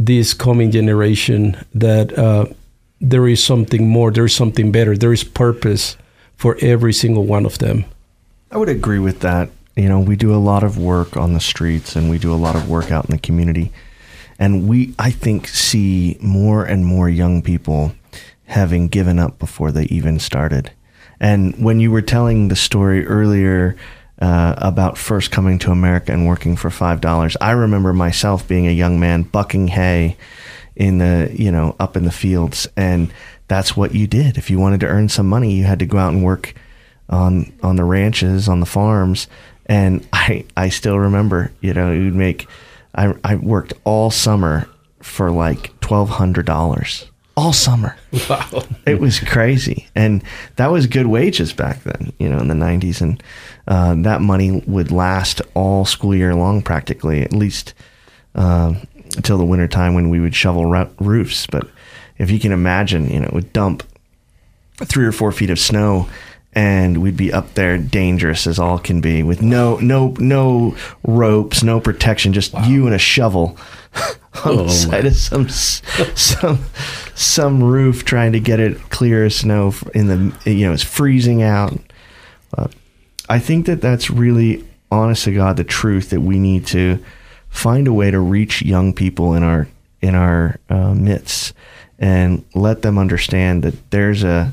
this 0.00 0.32
coming 0.32 0.70
generation 0.70 1.62
that 1.74 2.18
uh, 2.18 2.46
there 3.02 3.28
is 3.28 3.44
something 3.44 3.86
more, 3.86 4.10
there 4.10 4.24
is 4.24 4.34
something 4.34 4.72
better, 4.72 4.96
there 4.96 5.12
is 5.12 5.22
purpose 5.22 5.98
for 6.36 6.56
every 6.62 6.94
single 6.94 7.26
one 7.26 7.44
of 7.44 7.58
them. 7.58 7.84
I 8.50 8.56
would 8.56 8.70
agree 8.70 8.98
with 8.98 9.20
that. 9.20 9.50
You 9.76 9.90
know, 9.90 10.00
we 10.00 10.16
do 10.16 10.34
a 10.34 10.40
lot 10.40 10.62
of 10.62 10.78
work 10.78 11.18
on 11.18 11.34
the 11.34 11.40
streets 11.40 11.96
and 11.96 12.08
we 12.08 12.18
do 12.18 12.32
a 12.32 12.36
lot 12.36 12.56
of 12.56 12.68
work 12.68 12.90
out 12.90 13.10
in 13.10 13.14
the 13.14 13.20
community. 13.20 13.72
And 14.38 14.66
we, 14.66 14.94
I 14.98 15.10
think, 15.10 15.46
see 15.46 16.16
more 16.22 16.64
and 16.64 16.86
more 16.86 17.10
young 17.10 17.42
people 17.42 17.92
having 18.46 18.88
given 18.88 19.18
up 19.18 19.38
before 19.38 19.70
they 19.70 19.84
even 19.84 20.18
started. 20.18 20.72
And 21.20 21.62
when 21.62 21.78
you 21.78 21.90
were 21.90 22.00
telling 22.00 22.48
the 22.48 22.56
story 22.56 23.06
earlier 23.06 23.76
uh, 24.20 24.54
about 24.58 24.98
first 24.98 25.30
coming 25.30 25.58
to 25.60 25.70
America 25.70 26.12
and 26.12 26.26
working 26.26 26.56
for 26.56 26.70
five 26.70 27.00
dollars, 27.00 27.36
I 27.40 27.52
remember 27.52 27.92
myself 27.92 28.46
being 28.46 28.66
a 28.66 28.72
young 28.72 29.00
man 29.00 29.22
bucking 29.22 29.68
hay 29.68 30.16
in 30.76 30.98
the 30.98 31.30
you 31.32 31.50
know 31.50 31.76
up 31.80 31.96
in 31.96 32.04
the 32.04 32.10
fields, 32.10 32.68
and 32.76 33.12
that's 33.48 33.76
what 33.76 33.94
you 33.94 34.06
did. 34.06 34.38
If 34.38 34.50
you 34.50 34.58
wanted 34.58 34.80
to 34.80 34.86
earn 34.86 35.08
some 35.08 35.28
money, 35.28 35.52
you 35.52 35.64
had 35.64 35.78
to 35.80 35.86
go 35.86 35.98
out 35.98 36.12
and 36.12 36.24
work 36.24 36.54
on 37.08 37.52
on 37.62 37.76
the 37.76 37.84
ranches, 37.84 38.48
on 38.48 38.60
the 38.60 38.66
farms. 38.66 39.26
And 39.66 40.06
I 40.12 40.44
I 40.56 40.68
still 40.68 40.98
remember, 40.98 41.52
you 41.60 41.74
know, 41.74 41.92
you'd 41.92 42.14
make. 42.14 42.46
I 42.94 43.14
I 43.22 43.36
worked 43.36 43.72
all 43.84 44.10
summer 44.10 44.68
for 45.00 45.30
like 45.30 45.78
twelve 45.80 46.10
hundred 46.10 46.46
dollars 46.46 47.10
all 47.40 47.52
summer. 47.52 47.96
Wow. 48.28 48.64
It 48.86 49.00
was 49.00 49.20
crazy. 49.20 49.86
And 49.94 50.22
that 50.56 50.72
was 50.72 50.86
good 50.88 51.06
wages 51.06 51.52
back 51.52 51.82
then, 51.84 52.12
you 52.18 52.28
know, 52.28 52.38
in 52.38 52.48
the 52.48 52.54
90s. 52.54 53.00
And 53.00 53.22
uh, 53.70 53.94
that 54.02 54.20
money 54.20 54.62
would 54.66 54.90
last 54.92 55.40
all 55.54 55.84
school 55.86 56.14
year 56.14 56.34
long, 56.34 56.60
practically, 56.60 57.22
at 57.22 57.32
least 57.32 57.72
uh, 58.34 58.74
until 59.16 59.38
the 59.38 59.44
winter 59.44 59.68
time 59.68 59.94
when 59.94 60.10
we 60.10 60.20
would 60.20 60.34
shovel 60.34 60.66
ro- 60.66 60.90
roofs. 61.00 61.46
But 61.46 61.68
if 62.18 62.30
you 62.30 62.38
can 62.38 62.52
imagine, 62.52 63.08
you 63.08 63.20
know, 63.20 63.26
it 63.28 63.32
would 63.32 63.52
dump 63.54 63.82
three 64.84 65.06
or 65.06 65.12
four 65.12 65.30
feet 65.32 65.50
of 65.50 65.58
snow 65.58 66.08
and 66.52 66.98
we'd 67.00 67.16
be 67.16 67.32
up 67.32 67.54
there 67.54 67.78
dangerous 67.78 68.44
as 68.46 68.58
all 68.58 68.76
can 68.78 69.00
be 69.00 69.22
with 69.22 69.40
no 69.40 69.76
no 69.76 70.16
no 70.18 70.74
ropes 71.06 71.62
no 71.62 71.78
protection 71.78 72.32
just 72.32 72.52
you 72.66 72.86
and 72.86 72.94
a 72.94 72.98
shovel 72.98 73.56
on 74.44 74.58
Oh, 74.58 74.64
the 74.64 74.68
side 74.70 75.06
of 75.06 75.14
some 75.14 75.48
some 76.16 76.58
some 77.14 77.62
roof 77.62 78.04
trying 78.04 78.32
to 78.32 78.40
get 78.40 78.58
it 78.58 78.78
clear 78.90 79.26
of 79.26 79.32
snow 79.32 79.72
in 79.94 80.08
the 80.08 80.50
you 80.50 80.66
know 80.66 80.72
it's 80.72 80.82
freezing 80.82 81.40
out 81.42 81.78
i 83.30 83.38
think 83.38 83.64
that 83.66 83.80
that's 83.80 84.10
really 84.10 84.62
honest 84.90 85.24
to 85.24 85.34
god 85.34 85.56
the 85.56 85.64
truth 85.64 86.10
that 86.10 86.20
we 86.20 86.38
need 86.38 86.66
to 86.66 87.02
find 87.48 87.88
a 87.88 87.92
way 87.92 88.10
to 88.10 88.20
reach 88.20 88.62
young 88.62 88.92
people 88.92 89.34
in 89.34 89.42
our 89.42 89.66
in 90.02 90.14
our 90.14 90.58
uh, 90.68 90.94
midst 90.94 91.52
and 91.98 92.44
let 92.54 92.82
them 92.82 92.98
understand 92.98 93.62
that 93.62 93.90
there's 93.90 94.24
a 94.24 94.52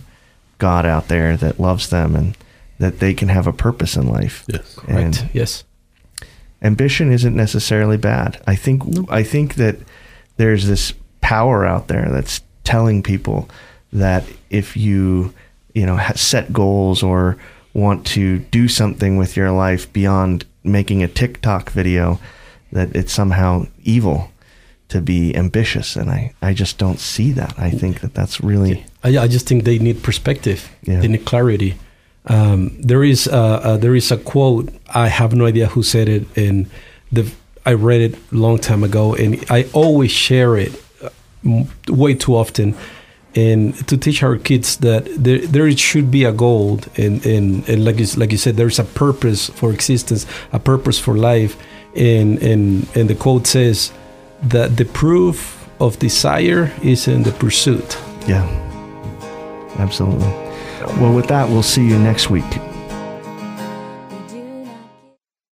God 0.58 0.86
out 0.86 1.08
there 1.08 1.38
that 1.38 1.60
loves 1.60 1.90
them 1.90 2.16
and 2.16 2.38
that 2.80 3.00
they 3.00 3.14
can 3.14 3.30
have 3.30 3.48
a 3.48 3.54
purpose 3.54 3.96
in 3.96 4.08
life. 4.08 4.44
Yes. 4.48 4.78
Right. 4.88 5.04
And 5.04 5.30
yes. 5.34 5.64
ambition 6.62 7.12
isn't 7.12 7.36
necessarily 7.36 7.98
bad. 7.98 8.42
I 8.46 8.56
think 8.56 8.84
I 9.10 9.24
think 9.24 9.56
that 9.56 9.78
there's 10.36 10.68
this 10.68 10.94
power 11.22 11.66
out 11.66 11.88
there 11.88 12.10
that's 12.12 12.42
telling 12.64 13.02
people 13.02 13.50
that 13.94 14.26
if 14.50 14.76
you 14.76 15.34
you 15.74 15.86
know 15.86 15.98
set 16.16 16.52
goals 16.52 17.02
or 17.02 17.38
want 17.78 18.06
to 18.08 18.40
do 18.40 18.68
something 18.68 19.18
with 19.18 19.38
your 19.38 19.52
life 19.52 19.92
beyond 19.94 20.46
making 20.64 21.04
a 21.04 21.08
TikTok 21.08 21.70
video, 21.70 22.20
that 22.72 22.96
it's 22.96 23.14
somehow 23.14 23.68
evil 23.84 24.32
to 24.90 25.00
be 25.02 25.36
ambitious, 25.36 25.96
and 25.96 26.10
I 26.10 26.34
I 26.42 26.54
just 26.54 26.78
don't 26.78 27.00
see 27.00 27.32
that. 27.34 27.54
I 27.58 27.70
think 27.70 28.02
that 28.02 28.14
that's 28.14 28.42
really 28.42 28.86
I, 29.04 29.10
I 29.18 29.28
just 29.28 29.48
think 29.48 29.64
they 29.64 29.80
need 29.80 30.02
perspective. 30.02 30.70
Yeah. 30.84 31.02
They 31.02 31.08
need 31.08 31.26
clarity. 31.26 31.76
Um, 32.26 32.82
there 32.82 33.04
is 33.04 33.28
uh, 33.28 33.62
uh, 33.64 33.78
there 33.78 33.96
is 33.96 34.12
a 34.12 34.18
quote. 34.18 34.70
I 34.94 35.08
have 35.08 35.36
no 35.36 35.46
idea 35.46 35.68
who 35.68 35.84
said 35.84 36.10
it, 36.10 36.26
and 36.36 36.68
the 37.12 37.32
I 37.66 37.74
read 37.74 38.02
it 38.02 38.16
a 38.32 38.36
long 38.36 38.58
time 38.60 38.84
ago, 38.84 39.14
and 39.14 39.44
I 39.50 39.68
always 39.74 40.12
share 40.12 40.58
it 40.58 40.74
uh, 41.04 41.10
way 41.88 42.16
too 42.16 42.36
often. 42.36 42.76
And 43.38 43.88
to 43.88 43.98
teach 43.98 44.24
our 44.24 44.38
kids 44.38 44.78
that 44.78 45.06
there, 45.16 45.46
there 45.46 45.72
should 45.78 46.10
be 46.10 46.24
a 46.24 46.32
goal, 46.32 46.80
and, 46.98 47.24
and, 47.24 47.70
and 47.70 47.86
like 47.86 48.00
you, 48.00 48.08
like 48.18 48.32
you 48.32 48.38
said, 48.38 48.56
there's 48.56 48.80
a 48.80 48.84
purpose 48.84 49.50
for 49.52 49.72
existence, 49.72 50.26
a 50.52 50.60
purpose 50.60 50.98
for 50.98 51.16
life, 51.16 51.56
and 51.96 52.42
and 52.42 52.88
and 52.96 53.08
the 53.08 53.16
quote 53.16 53.46
says 53.46 53.92
that 54.42 54.78
the 54.78 54.86
proof 54.86 55.70
of 55.80 56.00
desire 56.00 56.72
is 56.82 57.08
in 57.08 57.22
the 57.22 57.32
pursuit. 57.32 57.98
Yeah, 58.28 58.44
absolutely. 59.78 60.34
Well, 61.00 61.14
with 61.14 61.28
that, 61.28 61.48
we'll 61.48 61.62
see 61.62 61.86
you 61.88 62.00
next 62.00 62.32
week 62.32 62.67